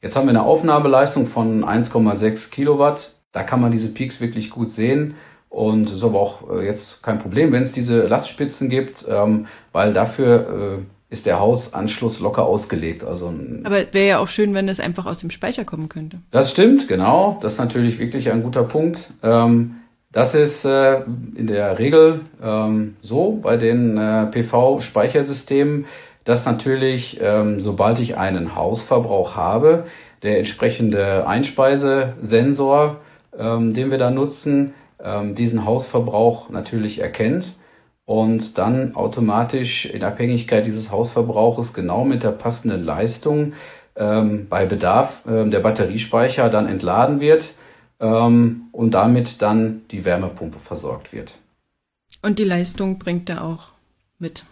jetzt 0.04 0.16
haben 0.16 0.26
wir 0.28 0.32
eine 0.32 0.44
Aufnahmeleistung 0.44 1.26
von 1.26 1.64
1,6 1.64 2.52
Kilowatt. 2.52 3.14
Da 3.32 3.42
kann 3.42 3.62
man 3.62 3.72
diese 3.72 3.88
Peaks 3.88 4.22
wirklich 4.22 4.52
gut 4.52 4.72
sehen. 4.72 5.16
Und 5.50 5.90
es 5.90 5.98
ist 5.98 6.04
aber 6.04 6.20
auch 6.20 6.50
äh, 6.52 6.66
jetzt 6.66 7.02
kein 7.04 7.20
Problem, 7.20 7.52
wenn 7.52 7.64
es 7.64 7.72
diese 7.72 8.08
Lastspitzen 8.08 8.70
gibt, 8.70 9.06
ähm, 9.08 9.46
weil 9.72 9.94
dafür 9.94 10.80
äh, 10.80 11.14
ist 11.14 11.28
der 11.28 11.40
Hausanschluss 11.40 12.20
locker 12.20 12.44
ausgelegt. 12.44 13.04
Also 13.04 13.32
Aber 13.64 13.78
wäre 13.92 14.08
ja 14.08 14.18
auch 14.18 14.28
schön, 14.28 14.56
wenn 14.56 14.68
es 14.68 14.80
einfach 14.80 15.06
aus 15.06 15.20
dem 15.20 15.30
Speicher 15.30 15.64
kommen 15.64 15.90
könnte. 15.90 16.18
Das 16.32 16.52
stimmt, 16.52 16.88
genau. 16.88 17.38
Das 17.44 17.54
ist 17.54 17.60
natürlich 17.60 18.00
wirklich 18.00 18.32
ein 18.32 18.42
guter 18.42 18.64
Punkt. 18.64 19.14
Ähm, 19.22 19.76
das 20.12 20.34
ist 20.34 20.66
äh, 20.66 21.02
in 21.36 21.46
der 21.46 21.78
Regel 21.78 22.22
ähm, 22.42 22.96
so 23.04 23.40
bei 23.44 23.58
den 23.58 23.96
PV-Speichersystemen, 24.32 25.86
dass 26.24 26.46
natürlich, 26.46 27.20
ähm, 27.22 27.62
sobald 27.62 28.00
ich 28.00 28.18
einen 28.18 28.56
Hausverbrauch 28.56 29.36
habe, 29.36 29.86
der 30.22 30.40
entsprechende 30.40 31.28
Einspeisesensor, 31.28 33.02
den 33.36 33.90
wir 33.90 33.98
da 33.98 34.12
nutzen, 34.12 34.76
ähm, 35.04 35.36
diesen 35.36 35.66
Hausverbrauch 35.66 36.50
natürlich 36.50 37.00
erkennt 37.00 37.58
und 38.06 38.58
dann 38.58 38.96
automatisch 38.96 39.86
in 39.86 40.04
Abhängigkeit 40.04 40.66
dieses 40.66 40.92
Hausverbrauches 40.92 41.74
genau 41.74 42.06
mit 42.06 42.24
der 42.24 42.32
passenden 42.32 42.84
Leistung 42.84 43.54
ähm, 43.96 44.48
bei 44.50 44.66
Bedarf 44.66 45.22
ähm, 45.28 45.52
der 45.52 45.60
Batteriespeicher 45.60 46.50
dann 46.50 46.68
entladen 46.68 47.20
wird 47.20 47.54
ähm, 48.00 48.70
und 48.72 48.92
damit 48.92 49.42
dann 49.42 49.82
die 49.92 50.06
Wärmepumpe 50.06 50.60
versorgt 50.60 51.12
wird. 51.12 51.36
Und 52.22 52.40
die 52.40 52.46
Leistung 52.46 52.98
bringt 52.98 53.30
er 53.30 53.44
auch 53.44 53.74
mit. 54.20 54.46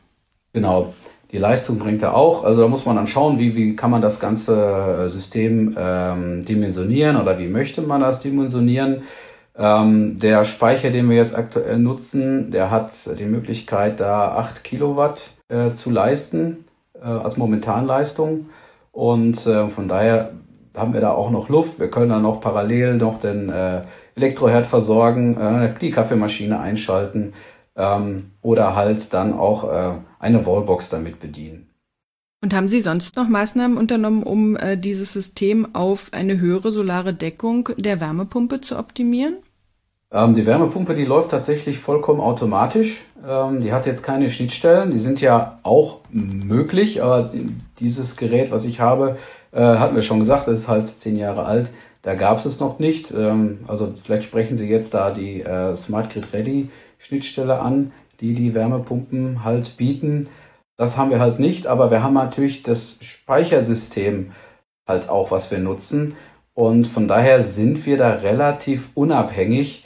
Genau, 0.54 0.94
die 1.32 1.38
Leistung 1.38 1.80
bringt 1.80 2.02
er 2.02 2.16
auch. 2.16 2.44
Also 2.44 2.62
da 2.62 2.68
muss 2.68 2.86
man 2.86 2.98
dann 2.98 3.08
schauen, 3.08 3.40
wie, 3.40 3.56
wie 3.56 3.76
kann 3.76 3.92
man 3.92 4.02
das 4.02 4.20
ganze 4.20 5.06
äh, 5.06 5.10
System 5.10 5.76
ähm, 5.78 6.46
dimensionieren 6.46 7.16
oder 7.16 7.40
wie 7.40 7.48
möchte 7.48 7.82
man 7.82 8.02
das 8.02 8.20
dimensionieren. 8.20 9.04
Ähm, 9.58 10.20
der 10.20 10.44
Speicher, 10.44 10.92
den 10.92 11.10
wir 11.10 11.18
jetzt 11.18 11.36
aktuell 11.36 11.78
nutzen, 11.78 12.52
der 12.52 12.70
hat 12.72 12.92
die 13.18 13.26
Möglichkeit, 13.26 14.00
da 14.00 14.36
8 14.36 14.64
Kilowatt 14.64 15.30
äh, 15.50 15.72
zu 15.72 15.90
leisten 15.90 16.66
äh, 17.02 17.06
als 17.06 17.38
Momentanleistung. 17.38 18.48
Und 18.92 19.46
äh, 19.48 19.70
von 19.70 19.88
daher 19.88 20.32
haben 20.76 20.94
wir 20.94 21.02
da 21.02 21.12
auch 21.12 21.32
noch 21.32 21.50
Luft. 21.50 21.80
Wir 21.80 21.90
können 21.90 22.10
dann 22.10 22.24
noch 22.24 22.42
parallel 22.42 22.96
noch 22.96 23.20
den 23.22 23.50
äh, 23.50 23.82
Elektroherd 24.16 24.68
versorgen, 24.68 25.38
äh, 25.38 25.74
die 25.80 25.92
Kaffeemaschine 25.92 26.60
einschalten 26.60 27.34
ähm, 27.76 28.32
oder 28.42 28.76
halt 28.76 29.14
dann 29.14 29.34
auch 29.34 29.64
äh, 29.72 29.94
eine 30.20 30.46
Wallbox 30.46 30.90
damit 30.90 31.20
bedienen. 31.20 31.70
Und 32.44 32.56
haben 32.56 32.68
Sie 32.68 32.82
sonst 32.82 33.16
noch 33.18 33.30
Maßnahmen 33.30 33.78
unternommen, 33.78 34.24
um 34.24 34.58
äh, 34.58 34.76
dieses 34.76 35.14
System 35.14 35.76
auf 35.76 36.10
eine 36.12 36.40
höhere 36.40 36.72
solare 36.72 37.14
Deckung 37.14 37.70
der 37.78 38.02
Wärmepumpe 38.02 38.62
zu 38.62 38.80
optimieren? 38.80 39.36
Ähm, 40.12 40.36
die 40.36 40.46
Wärmepumpe, 40.46 40.96
die 40.96 41.06
läuft 41.06 41.32
tatsächlich 41.32 41.78
vollkommen 41.78 42.20
automatisch. 42.20 43.02
Ähm, 43.26 43.62
die 43.62 43.72
hat 43.72 43.86
jetzt 43.86 44.04
keine 44.04 44.30
Schnittstellen. 44.30 44.92
Die 44.92 45.00
sind 45.00 45.22
ja 45.22 45.58
auch 45.62 46.00
möglich, 46.10 47.02
aber 47.04 47.32
dieses 47.80 48.18
Gerät, 48.18 48.52
was 48.52 48.66
ich 48.66 48.80
habe, 48.80 49.18
äh, 49.52 49.62
hatten 49.62 49.96
wir 49.96 50.02
schon 50.02 50.20
gesagt, 50.20 50.48
das 50.48 50.62
ist 50.62 50.68
halt 50.68 50.90
zehn 50.90 51.18
Jahre 51.18 51.46
alt. 51.46 51.72
Da 52.02 52.16
gab 52.16 52.40
es 52.40 52.46
es 52.46 52.60
noch 52.60 52.80
nicht. 52.80 53.12
Ähm, 53.12 53.60
also 53.68 53.94
vielleicht 54.04 54.24
sprechen 54.24 54.58
Sie 54.58 54.68
jetzt 54.68 54.94
da 54.94 55.12
die 55.12 55.42
äh, 55.42 55.76
Smart 55.76 56.12
Grid 56.12 56.34
Ready 56.34 56.70
Schnittstelle 57.02 57.60
an, 57.60 57.92
die 58.20 58.36
die 58.36 58.54
Wärmepumpen 58.54 59.44
halt 59.44 59.76
bieten. 59.76 60.30
Das 60.78 60.98
haben 60.98 61.10
wir 61.10 61.20
halt 61.20 61.40
nicht, 61.40 61.68
aber 61.68 61.92
wir 61.92 62.04
haben 62.04 62.14
natürlich 62.14 62.64
das 62.64 62.98
Speichersystem 63.02 64.32
halt 64.88 65.10
auch, 65.10 65.32
was 65.32 65.50
wir 65.52 65.60
nutzen. 65.60 66.16
Und 66.54 66.88
von 66.88 67.08
daher 67.08 67.44
sind 67.44 67.86
wir 67.86 67.98
da 67.98 68.12
relativ 68.12 68.92
unabhängig. 68.94 69.86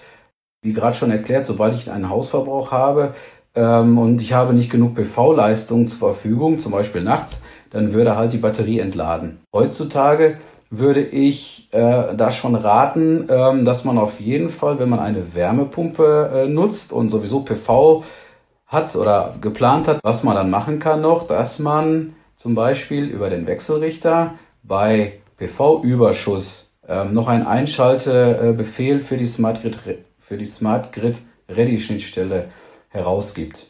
Wie 0.61 0.73
gerade 0.73 0.95
schon 0.95 1.11
erklärt, 1.11 1.45
sobald 1.45 1.75
ich 1.75 1.89
einen 1.89 2.09
Hausverbrauch 2.09 2.71
habe 2.71 3.13
ähm, 3.55 3.97
und 3.97 4.21
ich 4.21 4.33
habe 4.33 4.53
nicht 4.53 4.71
genug 4.71 4.95
PV-Leistung 4.95 5.87
zur 5.87 5.99
Verfügung, 5.99 6.59
zum 6.59 6.71
Beispiel 6.71 7.01
nachts, 7.01 7.41
dann 7.69 7.93
würde 7.93 8.17
halt 8.17 8.33
die 8.33 8.39
Batterie 8.39 8.79
entladen. 8.79 9.39
Heutzutage 9.53 10.37
würde 10.69 11.01
ich 11.01 11.69
äh, 11.71 12.15
da 12.15 12.31
schon 12.31 12.55
raten, 12.55 13.27
ähm, 13.29 13.65
dass 13.65 13.83
man 13.85 13.97
auf 13.97 14.19
jeden 14.19 14.49
Fall, 14.49 14.79
wenn 14.79 14.89
man 14.89 14.99
eine 14.99 15.35
Wärmepumpe 15.35 16.31
äh, 16.33 16.47
nutzt 16.47 16.91
und 16.91 17.11
sowieso 17.11 17.41
PV 17.41 18.03
hat 18.67 18.95
oder 18.95 19.35
geplant 19.41 19.87
hat, 19.87 19.99
was 20.03 20.23
man 20.23 20.35
dann 20.35 20.49
machen 20.49 20.79
kann 20.79 21.01
noch, 21.01 21.27
dass 21.27 21.59
man 21.59 22.15
zum 22.35 22.55
Beispiel 22.55 23.05
über 23.05 23.29
den 23.29 23.47
Wechselrichter 23.47 24.35
bei 24.63 25.19
PV-Überschuss 25.37 26.71
ähm, 26.87 27.13
noch 27.13 27.27
einen 27.27 27.45
Einschaltebefehl 27.45 28.99
für 28.99 29.17
die 29.17 29.27
Smart 29.27 29.61
Grid, 29.61 29.79
für 30.19 30.37
die 30.37 30.45
Smart 30.45 30.91
Grid 30.93 31.17
Ready 31.47 31.79
Schnittstelle 31.79 32.45
herausgibt. 32.89 33.67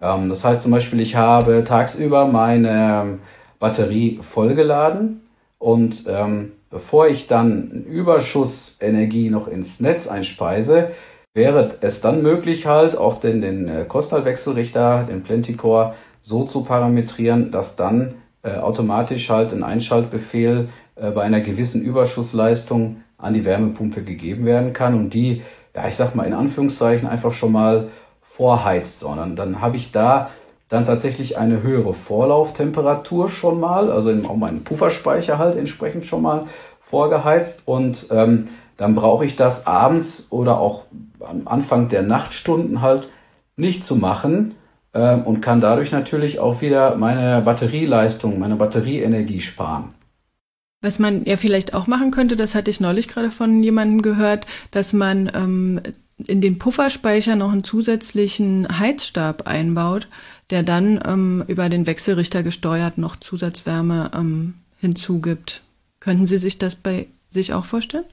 Ähm, 0.00 0.28
das 0.28 0.44
heißt 0.44 0.62
zum 0.62 0.72
Beispiel, 0.72 1.00
ich 1.00 1.14
habe 1.14 1.64
tagsüber 1.64 2.26
meine 2.26 3.18
Batterie 3.58 4.18
vollgeladen 4.22 5.27
und 5.58 6.04
ähm, 6.08 6.52
bevor 6.70 7.08
ich 7.08 7.26
dann 7.26 7.84
Überschussenergie 7.84 9.30
noch 9.30 9.48
ins 9.48 9.80
Netz 9.80 10.06
einspeise, 10.06 10.90
wäre 11.34 11.76
es 11.80 12.00
dann 12.00 12.22
möglich 12.22 12.66
halt 12.66 12.96
auch 12.96 13.20
den, 13.20 13.40
den 13.40 13.68
äh, 13.68 13.84
Kostal-Wechselrichter, 13.84 15.04
den 15.04 15.22
Plenticore 15.22 15.94
so 16.22 16.44
zu 16.44 16.62
parametrieren, 16.62 17.50
dass 17.50 17.76
dann 17.76 18.14
äh, 18.42 18.56
automatisch 18.56 19.30
halt 19.30 19.52
ein 19.52 19.62
Einschaltbefehl 19.62 20.68
äh, 20.96 21.10
bei 21.10 21.22
einer 21.22 21.40
gewissen 21.40 21.82
Überschussleistung 21.82 23.02
an 23.18 23.34
die 23.34 23.44
Wärmepumpe 23.44 24.02
gegeben 24.02 24.46
werden 24.46 24.72
kann 24.72 24.94
und 24.94 25.10
die, 25.14 25.42
ja 25.74 25.88
ich 25.88 25.96
sag 25.96 26.14
mal 26.14 26.24
in 26.24 26.34
Anführungszeichen, 26.34 27.08
einfach 27.08 27.32
schon 27.32 27.52
mal 27.52 27.88
vorheizt, 28.20 29.00
sondern 29.00 29.34
dann 29.34 29.60
habe 29.60 29.76
ich 29.76 29.90
da 29.90 30.30
dann 30.68 30.84
tatsächlich 30.84 31.38
eine 31.38 31.62
höhere 31.62 31.94
Vorlauftemperatur 31.94 33.28
schon 33.28 33.58
mal, 33.58 33.90
also 33.90 34.10
auch 34.28 34.36
meinen 34.36 34.64
Pufferspeicher 34.64 35.38
halt 35.38 35.56
entsprechend 35.56 36.06
schon 36.06 36.22
mal 36.22 36.46
vorgeheizt 36.80 37.62
und 37.64 38.06
ähm, 38.10 38.48
dann 38.76 38.94
brauche 38.94 39.24
ich 39.24 39.36
das 39.36 39.66
abends 39.66 40.26
oder 40.30 40.58
auch 40.58 40.84
am 41.20 41.48
Anfang 41.48 41.88
der 41.88 42.02
Nachtstunden 42.02 42.80
halt 42.80 43.10
nicht 43.56 43.84
zu 43.84 43.96
machen 43.96 44.54
ähm, 44.94 45.22
und 45.22 45.40
kann 45.40 45.60
dadurch 45.60 45.90
natürlich 45.90 46.38
auch 46.38 46.60
wieder 46.60 46.96
meine 46.96 47.42
Batterieleistung, 47.42 48.38
meine 48.38 48.56
Batterieenergie 48.56 49.40
sparen. 49.40 49.94
Was 50.80 51.00
man 51.00 51.24
ja 51.24 51.36
vielleicht 51.36 51.74
auch 51.74 51.88
machen 51.88 52.12
könnte, 52.12 52.36
das 52.36 52.54
hatte 52.54 52.70
ich 52.70 52.78
neulich 52.78 53.08
gerade 53.08 53.32
von 53.32 53.62
jemandem 53.62 54.00
gehört, 54.00 54.46
dass 54.70 54.92
man 54.92 55.30
ähm, 55.34 55.80
in 56.26 56.40
den 56.40 56.58
Pufferspeicher 56.58 57.36
noch 57.36 57.52
einen 57.52 57.64
zusätzlichen 57.64 58.78
Heizstab 58.78 59.46
einbaut, 59.46 60.08
der 60.50 60.62
dann 60.62 61.00
ähm, 61.06 61.44
über 61.46 61.68
den 61.68 61.86
Wechselrichter 61.86 62.42
gesteuert 62.42 62.98
noch 62.98 63.16
Zusatzwärme 63.16 64.10
ähm, 64.14 64.54
hinzugibt. 64.80 65.62
Könnten 66.00 66.26
Sie 66.26 66.36
sich 66.36 66.58
das 66.58 66.74
bei 66.74 67.06
sich 67.28 67.54
auch 67.54 67.64
vorstellen? 67.64 68.04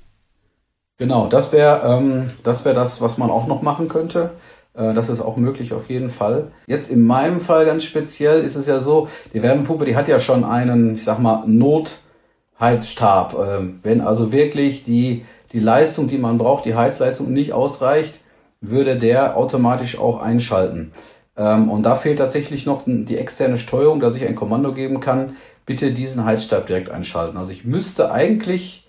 Genau, 0.97 1.27
das 1.27 1.51
wäre 1.51 1.81
ähm, 1.85 2.31
das, 2.43 2.63
wär 2.63 2.73
das, 2.73 3.01
was 3.01 3.17
man 3.17 3.29
auch 3.29 3.47
noch 3.47 3.61
machen 3.61 3.89
könnte. 3.89 4.31
Äh, 4.73 4.93
das 4.93 5.09
ist 5.09 5.21
auch 5.21 5.37
möglich 5.37 5.73
auf 5.73 5.89
jeden 5.89 6.09
Fall. 6.09 6.51
Jetzt 6.67 6.89
in 6.89 7.05
meinem 7.05 7.41
Fall 7.41 7.65
ganz 7.65 7.83
speziell 7.83 8.43
ist 8.43 8.55
es 8.55 8.67
ja 8.67 8.79
so, 8.79 9.09
die 9.33 9.41
Wärmepumpe, 9.41 9.85
die 9.85 9.95
hat 9.95 10.07
ja 10.07 10.19
schon 10.19 10.43
einen, 10.43 10.95
ich 10.95 11.03
sag 11.03 11.19
mal, 11.19 11.43
Notheizstab. 11.47 13.33
Äh, 13.33 13.63
wenn 13.83 14.01
also 14.01 14.31
wirklich 14.31 14.83
die, 14.83 15.25
die 15.51 15.59
Leistung, 15.59 16.07
die 16.07 16.17
man 16.17 16.37
braucht, 16.37 16.65
die 16.65 16.75
Heizleistung 16.75 17.31
nicht 17.31 17.53
ausreicht, 17.53 18.15
würde 18.61 18.97
der 18.97 19.37
automatisch 19.37 19.97
auch 19.99 20.21
einschalten. 20.21 20.91
Ähm, 21.37 21.69
und 21.69 21.83
da 21.83 21.95
fehlt 21.95 22.19
tatsächlich 22.19 22.65
noch 22.65 22.83
die 22.85 23.17
externe 23.17 23.57
Steuerung, 23.57 23.99
dass 23.99 24.15
ich 24.15 24.25
ein 24.25 24.35
Kommando 24.35 24.73
geben 24.73 24.99
kann, 24.99 25.35
bitte 25.65 25.91
diesen 25.91 26.25
Heizstab 26.25 26.67
direkt 26.67 26.89
einschalten. 26.89 27.37
Also 27.37 27.51
ich 27.51 27.65
müsste 27.65 28.11
eigentlich 28.11 28.87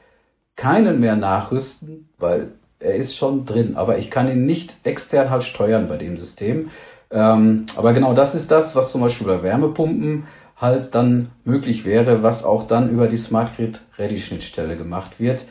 keinen 0.56 1.00
mehr 1.00 1.16
nachrüsten, 1.16 2.08
weil 2.18 2.52
er 2.78 2.94
ist 2.94 3.16
schon 3.16 3.46
drin, 3.46 3.76
aber 3.76 3.98
ich 3.98 4.10
kann 4.10 4.30
ihn 4.30 4.46
nicht 4.46 4.76
extern 4.84 5.30
halt 5.30 5.44
steuern 5.44 5.88
bei 5.88 5.96
dem 5.96 6.16
System. 6.16 6.70
Ähm, 7.10 7.66
aber 7.76 7.92
genau 7.92 8.14
das 8.14 8.34
ist 8.34 8.50
das, 8.50 8.74
was 8.74 8.92
zum 8.92 9.00
Beispiel 9.00 9.26
bei 9.26 9.42
Wärmepumpen 9.42 10.24
halt 10.56 10.94
dann 10.94 11.30
möglich 11.44 11.84
wäre, 11.84 12.22
was 12.22 12.44
auch 12.44 12.66
dann 12.66 12.90
über 12.90 13.08
die 13.08 13.18
Smart 13.18 13.56
Grid 13.56 13.80
Ready 13.98 14.18
Schnittstelle 14.18 14.76
gemacht 14.76 15.20
wird. 15.20 15.42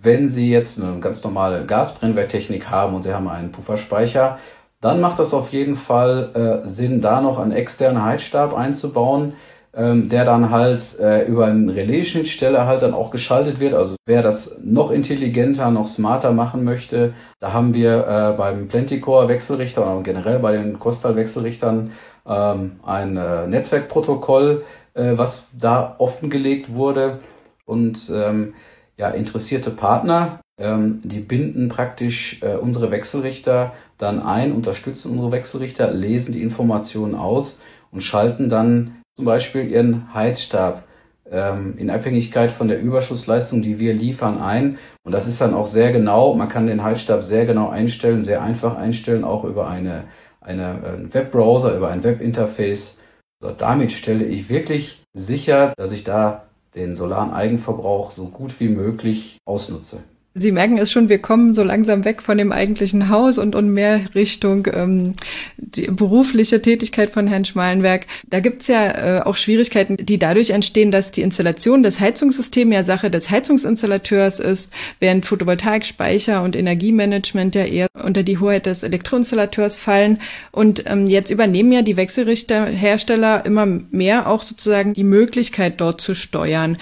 Wenn 0.00 0.28
Sie 0.28 0.50
jetzt 0.50 0.80
eine 0.80 1.00
ganz 1.00 1.24
normale 1.24 1.66
Gasbrennwerttechnik 1.66 2.70
haben 2.70 2.94
und 2.94 3.02
Sie 3.02 3.12
haben 3.12 3.28
einen 3.28 3.52
Pufferspeicher, 3.52 4.38
dann 4.80 5.00
macht 5.00 5.18
das 5.18 5.34
auf 5.34 5.52
jeden 5.52 5.76
Fall 5.76 6.62
äh, 6.64 6.68
Sinn, 6.68 7.00
da 7.00 7.20
noch 7.20 7.38
einen 7.38 7.52
externen 7.52 8.04
Heizstab 8.04 8.54
einzubauen, 8.54 9.32
ähm, 9.74 10.08
der 10.08 10.24
dann 10.24 10.50
halt 10.50 10.98
äh, 11.00 11.26
über 11.26 11.46
eine 11.46 11.74
Relais-Schnittstelle 11.74 12.64
halt 12.66 12.82
dann 12.82 12.94
auch 12.94 13.10
geschaltet 13.10 13.58
wird. 13.60 13.74
Also 13.74 13.96
wer 14.06 14.22
das 14.22 14.58
noch 14.62 14.90
intelligenter, 14.92 15.70
noch 15.70 15.88
smarter 15.88 16.32
machen 16.32 16.62
möchte, 16.64 17.14
da 17.40 17.52
haben 17.52 17.74
wir 17.74 18.06
äh, 18.06 18.36
beim 18.36 18.68
Plenticore 18.68 19.28
Wechselrichter 19.28 19.82
oder 19.82 20.02
generell 20.02 20.38
bei 20.38 20.52
den 20.52 20.78
Costal 20.78 21.16
Wechselrichtern 21.16 21.92
ähm, 22.26 22.80
ein 22.84 23.16
äh, 23.16 23.46
Netzwerkprotokoll, 23.48 24.64
äh, 24.94 25.12
was 25.16 25.46
da 25.58 25.96
offengelegt 25.98 26.72
wurde 26.72 27.18
und 27.66 28.10
ähm, 28.14 28.54
ja, 28.98 29.10
interessierte 29.10 29.70
Partner, 29.70 30.40
ähm, 30.60 31.00
die 31.04 31.20
binden 31.20 31.68
praktisch 31.68 32.42
äh, 32.42 32.56
unsere 32.56 32.90
Wechselrichter 32.90 33.72
dann 33.96 34.20
ein, 34.20 34.52
unterstützen 34.52 35.12
unsere 35.12 35.32
Wechselrichter, 35.32 35.90
lesen 35.92 36.32
die 36.32 36.42
Informationen 36.42 37.14
aus 37.14 37.58
und 37.90 38.02
schalten 38.02 38.48
dann 38.48 38.96
zum 39.16 39.24
Beispiel 39.24 39.70
ihren 39.70 40.12
Heizstab 40.14 40.84
ähm, 41.30 41.74
in 41.78 41.90
Abhängigkeit 41.90 42.50
von 42.50 42.68
der 42.68 42.80
Überschussleistung, 42.80 43.62
die 43.62 43.78
wir 43.78 43.94
liefern, 43.94 44.40
ein. 44.40 44.78
Und 45.04 45.12
das 45.12 45.26
ist 45.26 45.40
dann 45.40 45.54
auch 45.54 45.66
sehr 45.66 45.92
genau. 45.92 46.34
Man 46.34 46.48
kann 46.48 46.66
den 46.66 46.82
Heizstab 46.82 47.24
sehr 47.24 47.46
genau 47.46 47.68
einstellen, 47.68 48.22
sehr 48.22 48.42
einfach 48.42 48.76
einstellen, 48.76 49.24
auch 49.24 49.44
über 49.44 49.68
eine, 49.68 50.04
eine 50.40 51.08
Webbrowser, 51.12 51.76
über 51.76 51.88
ein 51.88 52.02
Webinterface. 52.02 52.96
Also 53.40 53.54
damit 53.56 53.92
stelle 53.92 54.24
ich 54.24 54.48
wirklich 54.48 55.04
sicher, 55.14 55.72
dass 55.76 55.92
ich 55.92 56.04
da 56.04 56.47
den 56.78 56.96
solaren 56.96 57.32
Eigenverbrauch 57.32 58.12
so 58.12 58.28
gut 58.28 58.58
wie 58.60 58.68
möglich 58.68 59.38
ausnutze. 59.44 60.02
Sie 60.34 60.52
merken 60.52 60.78
es 60.78 60.92
schon, 60.92 61.08
wir 61.08 61.18
kommen 61.18 61.54
so 61.54 61.64
langsam 61.64 62.04
weg 62.04 62.22
von 62.22 62.38
dem 62.38 62.52
eigentlichen 62.52 63.08
Haus 63.08 63.38
und, 63.38 63.54
und 63.56 63.72
mehr 63.72 64.00
Richtung 64.14 64.68
ähm, 64.72 65.14
die 65.56 65.88
berufliche 65.88 66.62
Tätigkeit 66.62 67.10
von 67.10 67.26
Herrn 67.26 67.44
Schmalenberg. 67.44 68.06
Da 68.28 68.40
gibt's 68.40 68.68
ja 68.68 69.18
äh, 69.18 69.20
auch 69.22 69.36
Schwierigkeiten, 69.36 69.96
die 69.96 70.18
dadurch 70.18 70.50
entstehen, 70.50 70.90
dass 70.90 71.10
die 71.10 71.22
Installation 71.22 71.82
des 71.82 71.98
Heizungssystems 71.98 72.72
ja 72.72 72.82
Sache 72.82 73.10
des 73.10 73.30
Heizungsinstallateurs 73.30 74.38
ist, 74.38 74.70
während 75.00 75.26
Photovoltaik, 75.26 75.84
Speicher 75.84 76.42
und 76.42 76.54
Energiemanagement 76.54 77.54
ja 77.54 77.64
eher 77.64 77.88
unter 78.04 78.22
die 78.22 78.38
Hoheit 78.38 78.66
des 78.66 78.82
Elektroinstallateurs 78.82 79.76
fallen. 79.76 80.18
Und 80.52 80.84
ähm, 80.86 81.06
jetzt 81.06 81.30
übernehmen 81.30 81.72
ja 81.72 81.82
die 81.82 81.96
Wechselrichterhersteller 81.96 83.44
immer 83.44 83.66
mehr 83.66 84.28
auch 84.28 84.42
sozusagen 84.42 84.92
die 84.92 85.04
Möglichkeit, 85.04 85.80
dort 85.80 86.00
zu 86.00 86.14
steuern. 86.14 86.76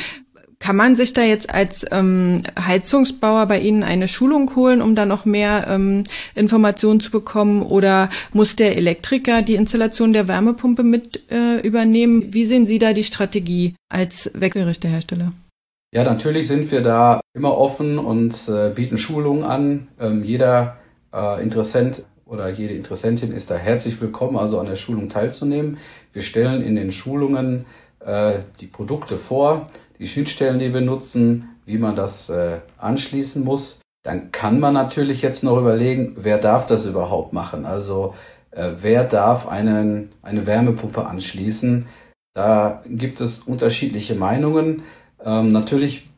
Kann 0.58 0.76
man 0.76 0.96
sich 0.96 1.12
da 1.12 1.22
jetzt 1.22 1.52
als 1.52 1.84
ähm, 1.90 2.42
Heizungsbauer 2.58 3.46
bei 3.46 3.60
Ihnen 3.60 3.82
eine 3.82 4.08
Schulung 4.08 4.56
holen, 4.56 4.80
um 4.80 4.94
da 4.94 5.04
noch 5.04 5.26
mehr 5.26 5.66
ähm, 5.68 6.04
Informationen 6.34 7.00
zu 7.00 7.10
bekommen? 7.10 7.62
Oder 7.62 8.08
muss 8.32 8.56
der 8.56 8.76
Elektriker 8.76 9.42
die 9.42 9.54
Installation 9.54 10.14
der 10.14 10.28
Wärmepumpe 10.28 10.82
mit 10.82 11.30
äh, 11.30 11.60
übernehmen? 11.60 12.32
Wie 12.32 12.44
sehen 12.44 12.64
Sie 12.64 12.78
da 12.78 12.94
die 12.94 13.04
Strategie 13.04 13.74
als 13.90 14.30
Wechselrichterhersteller? 14.34 15.32
Ja, 15.92 16.04
natürlich 16.04 16.48
sind 16.48 16.70
wir 16.70 16.80
da 16.80 17.20
immer 17.34 17.56
offen 17.56 17.98
und 17.98 18.48
äh, 18.48 18.70
bieten 18.70 18.98
Schulungen 18.98 19.44
an. 19.44 19.88
Ähm, 20.00 20.24
jeder 20.24 20.78
äh, 21.12 21.42
Interessent 21.42 22.04
oder 22.24 22.48
jede 22.48 22.74
Interessentin 22.74 23.32
ist 23.32 23.50
da 23.50 23.56
herzlich 23.56 24.00
willkommen, 24.00 24.36
also 24.36 24.58
an 24.58 24.66
der 24.66 24.76
Schulung 24.76 25.08
teilzunehmen. 25.08 25.78
Wir 26.12 26.22
stellen 26.22 26.62
in 26.62 26.76
den 26.76 26.92
Schulungen 26.92 27.66
äh, 28.00 28.40
die 28.60 28.66
Produkte 28.66 29.18
vor 29.18 29.70
die 29.98 30.08
Schnittstellen, 30.08 30.58
die 30.58 30.72
wir 30.72 30.80
nutzen, 30.80 31.56
wie 31.64 31.78
man 31.78 31.96
das 31.96 32.28
äh, 32.28 32.58
anschließen 32.78 33.44
muss. 33.44 33.80
Dann 34.02 34.30
kann 34.30 34.60
man 34.60 34.74
natürlich 34.74 35.22
jetzt 35.22 35.42
noch 35.42 35.58
überlegen, 35.58 36.16
wer 36.16 36.38
darf 36.38 36.66
das 36.66 36.86
überhaupt 36.86 37.32
machen? 37.32 37.66
Also 37.66 38.14
äh, 38.52 38.70
wer 38.80 39.04
darf 39.04 39.48
einen, 39.48 40.12
eine 40.22 40.46
Wärmepumpe 40.46 41.04
anschließen? 41.04 41.86
Da 42.34 42.82
gibt 42.86 43.20
es 43.20 43.40
unterschiedliche 43.40 44.14
Meinungen. 44.14 44.84
Ähm, 45.24 45.52
natürlich 45.52 46.08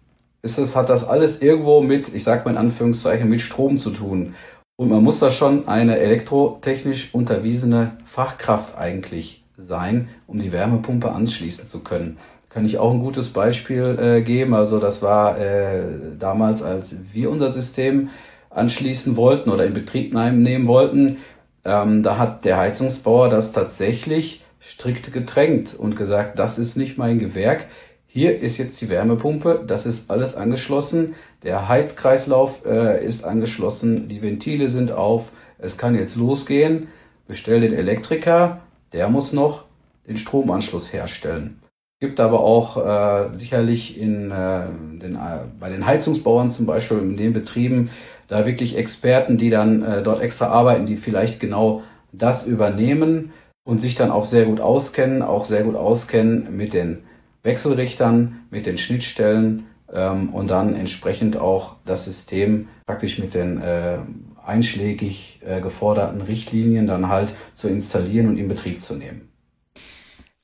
ist 0.43 0.59
es, 0.59 0.77
hat 0.77 0.91
das 0.91 1.07
alles 1.07 1.41
irgendwo 1.41 1.81
mit, 1.81 2.15
ich 2.15 2.25
sage 2.25 2.45
mal 2.45 2.51
in 2.51 2.59
Anführungszeichen, 2.59 3.29
mit 3.29 3.41
Strom 3.41 3.79
zu 3.79 3.91
tun. 3.91 4.35
Und 4.77 4.91
man 4.91 5.03
muss 5.03 5.19
da 5.19 5.31
schon 5.31 5.67
eine 5.67 5.99
elektrotechnisch 5.99 7.15
unterwiesene 7.15 7.97
Fachkraft 8.05 8.77
eigentlich 8.77 9.45
sein, 9.57 10.09
um 10.27 10.39
die 10.39 10.53
Wärmepumpe 10.53 11.11
anschließen 11.11 11.67
zu 11.67 11.81
können 11.81 12.19
kann 12.49 12.65
ich 12.65 12.79
auch 12.79 12.93
ein 12.93 13.01
gutes 13.01 13.31
Beispiel 13.31 13.99
äh, 14.01 14.23
geben. 14.23 14.55
Also 14.55 14.79
das 14.79 15.03
war 15.03 15.39
äh, 15.39 15.83
damals, 16.19 16.63
als 16.63 16.97
wir 17.13 17.31
unser 17.31 17.53
System 17.53 18.11
anschließen 18.51 19.17
wollten 19.17 19.51
oder 19.51 19.67
in 19.67 19.75
Betrieb 19.75 20.15
nehmen 20.15 20.67
wollten, 20.67 21.19
ähm, 21.65 22.03
da 22.03 22.17
hat 22.19 22.45
der 22.45 22.57
Heizungsbauer 22.57 23.29
das 23.29 23.53
tatsächlich 23.53 24.45
strikt 24.61 25.13
gedrängt 25.13 25.75
und 25.79 25.97
gesagt, 25.97 26.39
das 26.39 26.59
ist 26.59 26.77
nicht 26.77 26.99
mein 26.99 27.19
Gewerk. 27.19 27.67
Hier 28.07 28.41
ist 28.41 28.57
jetzt 28.57 28.81
die 28.81 28.89
Wärmepumpe, 28.89 29.63
das 29.67 29.85
ist 29.85 30.11
alles 30.11 30.35
angeschlossen, 30.35 31.15
der 31.43 31.69
Heizkreislauf 31.69 32.65
äh, 32.65 33.05
ist 33.05 33.25
angeschlossen, 33.25 34.09
die 34.09 34.23
Ventile 34.23 34.71
sind 34.71 34.91
auf, 34.91 35.31
es 35.59 35.77
kann 35.77 35.95
jetzt 35.95 36.17
losgehen. 36.17 36.89
Bestell 37.29 37.61
den 37.61 37.75
Elektriker, 37.75 38.61
der 38.95 39.09
muss 39.11 39.35
noch 39.35 39.65
den 40.09 40.17
Stromanschluss 40.17 40.93
herstellen 40.93 41.61
gibt 42.01 42.21
aber 42.21 42.41
auch 42.41 42.77
äh, 42.77 43.35
sicherlich 43.35 43.99
in, 43.99 44.31
äh, 44.31 44.67
den, 45.01 45.17
äh, 45.17 45.41
bei 45.59 45.69
den 45.69 45.85
Heizungsbauern 45.87 46.51
zum 46.51 46.67
Beispiel 46.67 46.99
in 46.99 47.17
den 47.17 47.33
Betrieben 47.33 47.91
da 48.29 48.47
wirklich 48.47 48.77
Experten, 48.77 49.37
die 49.37 49.51
dann 49.51 49.83
äh, 49.83 50.03
dort 50.03 50.21
extra 50.21 50.47
arbeiten, 50.49 50.87
die 50.87 50.97
vielleicht 50.97 51.41
genau 51.41 51.83
das 52.13 52.47
übernehmen 52.47 53.33
und 53.65 53.81
sich 53.81 53.97
dann 53.97 54.11
auch 54.11 54.27
sehr 54.27 54.45
gut 54.45 54.61
auskennen, 54.61 55.23
auch 55.23 55.45
sehr 55.45 55.65
gut 55.65 55.75
auskennen 55.75 56.57
mit 56.57 56.73
den 56.73 56.99
Wechselrichtern, 57.43 58.47
mit 58.51 58.67
den 58.67 58.79
Schnittstellen 58.79 59.67
ähm, 59.93 60.31
und 60.31 60.51
dann 60.51 60.75
entsprechend 60.75 61.37
auch 61.37 61.77
das 61.85 62.05
System 62.05 62.69
praktisch 62.87 63.19
mit 63.19 63.35
den 63.35 63.61
äh, 63.61 63.99
einschlägig 64.45 65.41
äh, 65.45 65.61
geforderten 65.61 66.23
Richtlinien 66.23 66.87
dann 66.87 67.09
halt 67.09 67.35
zu 67.55 67.69
installieren 67.69 68.29
und 68.29 68.39
in 68.39 68.49
Betrieb 68.49 68.83
zu 68.83 68.95
nehmen. 68.95 69.29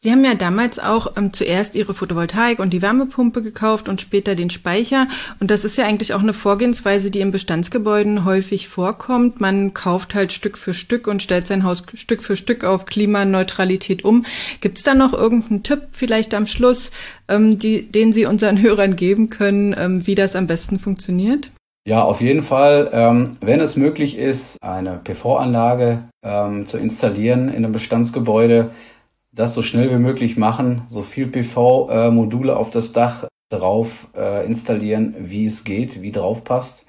Sie 0.05 0.13
haben 0.13 0.23
ja 0.23 0.35
damals 0.35 0.79
auch 0.79 1.17
ähm, 1.17 1.33
zuerst 1.33 1.75
Ihre 1.75 1.95
Photovoltaik 1.95 2.59
und 2.59 2.75
die 2.75 2.83
Wärmepumpe 2.83 3.41
gekauft 3.41 3.89
und 3.89 4.03
später 4.03 4.35
den 4.35 4.51
Speicher. 4.51 5.07
Und 5.41 5.51
das 5.51 5.65
ist 5.65 5.79
ja 5.79 5.87
eigentlich 5.87 6.13
auch 6.13 6.21
eine 6.21 6.35
Vorgehensweise, 6.35 7.11
die 7.11 7.21
in 7.21 7.31
Bestandsgebäuden 7.31 8.27
häufig 8.27 8.69
vorkommt. 8.69 9.41
Man 9.41 9.73
kauft 9.73 10.15
halt 10.15 10.31
Stück 10.31 10.59
für 10.59 10.75
Stück 10.75 11.07
und 11.07 11.23
stellt 11.23 11.47
sein 11.47 11.65
Haus 11.65 11.85
Stück 11.95 12.23
für 12.23 12.37
Stück 12.37 12.65
auf 12.65 12.85
Klimaneutralität 12.85 14.05
um. 14.05 14.27
Gibt 14.61 14.77
es 14.77 14.85
da 14.85 14.93
noch 14.93 15.15
irgendeinen 15.15 15.63
Tipp 15.63 15.81
vielleicht 15.93 16.35
am 16.35 16.47
Schluss, 16.47 16.91
ähm, 17.27 17.59
die, 17.59 17.91
den 17.91 18.13
Sie 18.13 18.27
unseren 18.27 18.61
Hörern 18.61 18.97
geben 18.97 19.31
können, 19.31 19.75
ähm, 19.79 20.07
wie 20.07 20.15
das 20.15 20.37
am 20.37 20.47
besten 20.47 20.79
funktioniert? 20.79 21.51
Ja, 21.87 22.03
auf 22.03 22.21
jeden 22.21 22.43
Fall, 22.43 22.91
ähm, 22.93 23.39
wenn 23.41 23.61
es 23.61 23.75
möglich 23.75 24.19
ist, 24.19 24.63
eine 24.63 25.01
PV-Anlage 25.03 26.03
ähm, 26.23 26.67
zu 26.67 26.77
installieren 26.77 27.49
in 27.49 27.65
einem 27.65 27.73
Bestandsgebäude, 27.73 28.71
das 29.35 29.55
so 29.55 29.63
schnell 29.63 29.91
wie 29.91 29.99
möglich 29.99 30.37
machen, 30.37 30.83
so 30.89 31.03
viel 31.03 31.27
PV-Module 31.27 32.57
auf 32.57 32.71
das 32.71 32.93
Dach 32.93 33.27
drauf 33.51 34.09
äh, 34.17 34.47
installieren, 34.47 35.15
wie 35.19 35.47
es 35.47 35.65
geht, 35.65 36.03
wie 36.03 36.13
drauf 36.13 36.45
passt. 36.45 36.87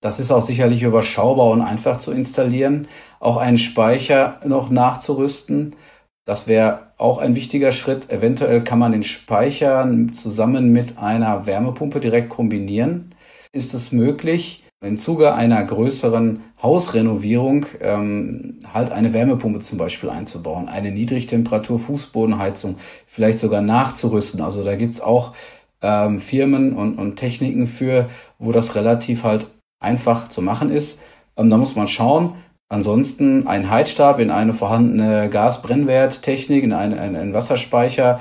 Das 0.00 0.18
ist 0.18 0.30
auch 0.30 0.42
sicherlich 0.42 0.82
überschaubar 0.82 1.50
und 1.50 1.60
einfach 1.60 1.98
zu 1.98 2.12
installieren. 2.12 2.88
Auch 3.18 3.36
einen 3.36 3.58
Speicher 3.58 4.40
noch 4.44 4.70
nachzurüsten. 4.70 5.76
Das 6.24 6.46
wäre 6.46 6.92
auch 6.96 7.18
ein 7.18 7.34
wichtiger 7.34 7.72
Schritt. 7.72 8.08
Eventuell 8.10 8.64
kann 8.64 8.78
man 8.78 8.92
den 8.92 9.02
Speicher 9.02 9.86
zusammen 10.14 10.72
mit 10.72 10.96
einer 10.98 11.44
Wärmepumpe 11.44 12.00
direkt 12.00 12.30
kombinieren. 12.30 13.14
Ist 13.52 13.74
es 13.74 13.92
möglich? 13.92 14.64
Im 14.82 14.96
Zuge 14.96 15.34
einer 15.34 15.62
größeren 15.62 16.40
Hausrenovierung 16.62 17.66
ähm, 17.80 18.60
halt 18.72 18.90
eine 18.90 19.12
Wärmepumpe 19.12 19.60
zum 19.60 19.78
Beispiel 19.78 20.08
einzubauen, 20.08 20.68
eine 20.68 20.90
Niedrigtemperatur-Fußbodenheizung 20.90 22.76
vielleicht 23.06 23.40
sogar 23.40 23.60
nachzurüsten. 23.60 24.40
Also 24.40 24.64
da 24.64 24.76
gibt's 24.76 25.00
auch 25.00 25.34
ähm, 25.82 26.20
Firmen 26.20 26.74
und, 26.74 26.98
und 26.98 27.16
Techniken 27.16 27.66
für, 27.66 28.08
wo 28.38 28.52
das 28.52 28.74
relativ 28.74 29.22
halt 29.24 29.46
einfach 29.80 30.28
zu 30.30 30.40
machen 30.40 30.70
ist. 30.70 30.98
Ähm, 31.36 31.50
da 31.50 31.56
muss 31.56 31.76
man 31.76 31.88
schauen. 31.88 32.34
Ansonsten 32.68 33.48
ein 33.48 33.68
Heizstab 33.68 34.20
in 34.20 34.30
eine 34.30 34.54
vorhandene 34.54 35.28
Gasbrennwerttechnik, 35.28 36.62
in 36.62 36.72
einen, 36.72 36.98
einen 36.98 37.34
Wasserspeicher 37.34 38.20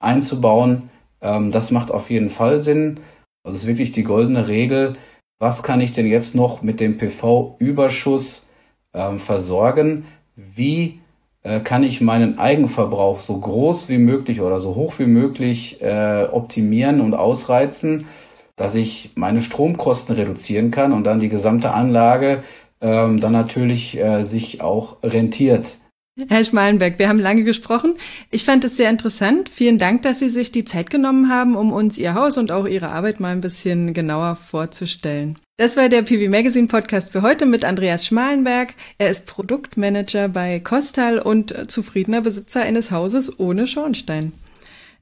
einzubauen, 0.00 0.90
ähm, 1.20 1.52
das 1.52 1.70
macht 1.70 1.90
auf 1.90 2.10
jeden 2.10 2.30
Fall 2.30 2.58
Sinn. 2.60 3.00
Also 3.44 3.56
es 3.56 3.62
ist 3.62 3.68
wirklich 3.68 3.92
die 3.92 4.02
goldene 4.02 4.48
Regel, 4.48 4.96
was 5.38 5.62
kann 5.62 5.80
ich 5.80 5.92
denn 5.92 6.06
jetzt 6.06 6.34
noch 6.34 6.62
mit 6.62 6.80
dem 6.80 6.98
PV-Überschuss 6.98 8.46
ähm, 8.94 9.18
versorgen? 9.18 10.06
Wie 10.34 11.00
äh, 11.42 11.60
kann 11.60 11.82
ich 11.82 12.00
meinen 12.00 12.38
Eigenverbrauch 12.38 13.20
so 13.20 13.38
groß 13.38 13.88
wie 13.88 13.98
möglich 13.98 14.40
oder 14.40 14.60
so 14.60 14.74
hoch 14.74 14.98
wie 14.98 15.06
möglich 15.06 15.80
äh, 15.82 16.24
optimieren 16.30 17.00
und 17.00 17.14
ausreizen, 17.14 18.06
dass 18.56 18.74
ich 18.74 19.12
meine 19.14 19.42
Stromkosten 19.42 20.16
reduzieren 20.16 20.70
kann 20.70 20.92
und 20.92 21.04
dann 21.04 21.20
die 21.20 21.28
gesamte 21.28 21.72
Anlage 21.72 22.42
ähm, 22.80 23.20
dann 23.20 23.32
natürlich 23.32 23.98
äh, 23.98 24.24
sich 24.24 24.60
auch 24.60 24.96
rentiert. 25.02 25.66
Herr 26.28 26.44
Schmalenberg, 26.44 26.98
wir 26.98 27.10
haben 27.10 27.18
lange 27.18 27.44
gesprochen. 27.44 27.94
Ich 28.30 28.46
fand 28.46 28.64
es 28.64 28.78
sehr 28.78 28.88
interessant. 28.88 29.50
Vielen 29.50 29.78
Dank, 29.78 30.00
dass 30.00 30.18
Sie 30.18 30.30
sich 30.30 30.50
die 30.50 30.64
Zeit 30.64 30.88
genommen 30.88 31.28
haben, 31.28 31.54
um 31.54 31.72
uns 31.72 31.98
Ihr 31.98 32.14
Haus 32.14 32.38
und 32.38 32.50
auch 32.50 32.66
Ihre 32.66 32.88
Arbeit 32.88 33.20
mal 33.20 33.32
ein 33.32 33.42
bisschen 33.42 33.92
genauer 33.92 34.36
vorzustellen. 34.36 35.38
Das 35.58 35.76
war 35.76 35.90
der 35.90 36.00
PV 36.00 36.30
Magazine 36.30 36.68
Podcast 36.68 37.12
für 37.12 37.20
heute 37.20 37.44
mit 37.44 37.64
Andreas 37.64 38.06
Schmalenberg. 38.06 38.72
Er 38.96 39.10
ist 39.10 39.26
Produktmanager 39.26 40.30
bei 40.30 40.58
Kostal 40.58 41.18
und 41.18 41.70
zufriedener 41.70 42.22
Besitzer 42.22 42.62
eines 42.62 42.90
Hauses 42.90 43.38
ohne 43.38 43.66
Schornstein. 43.66 44.32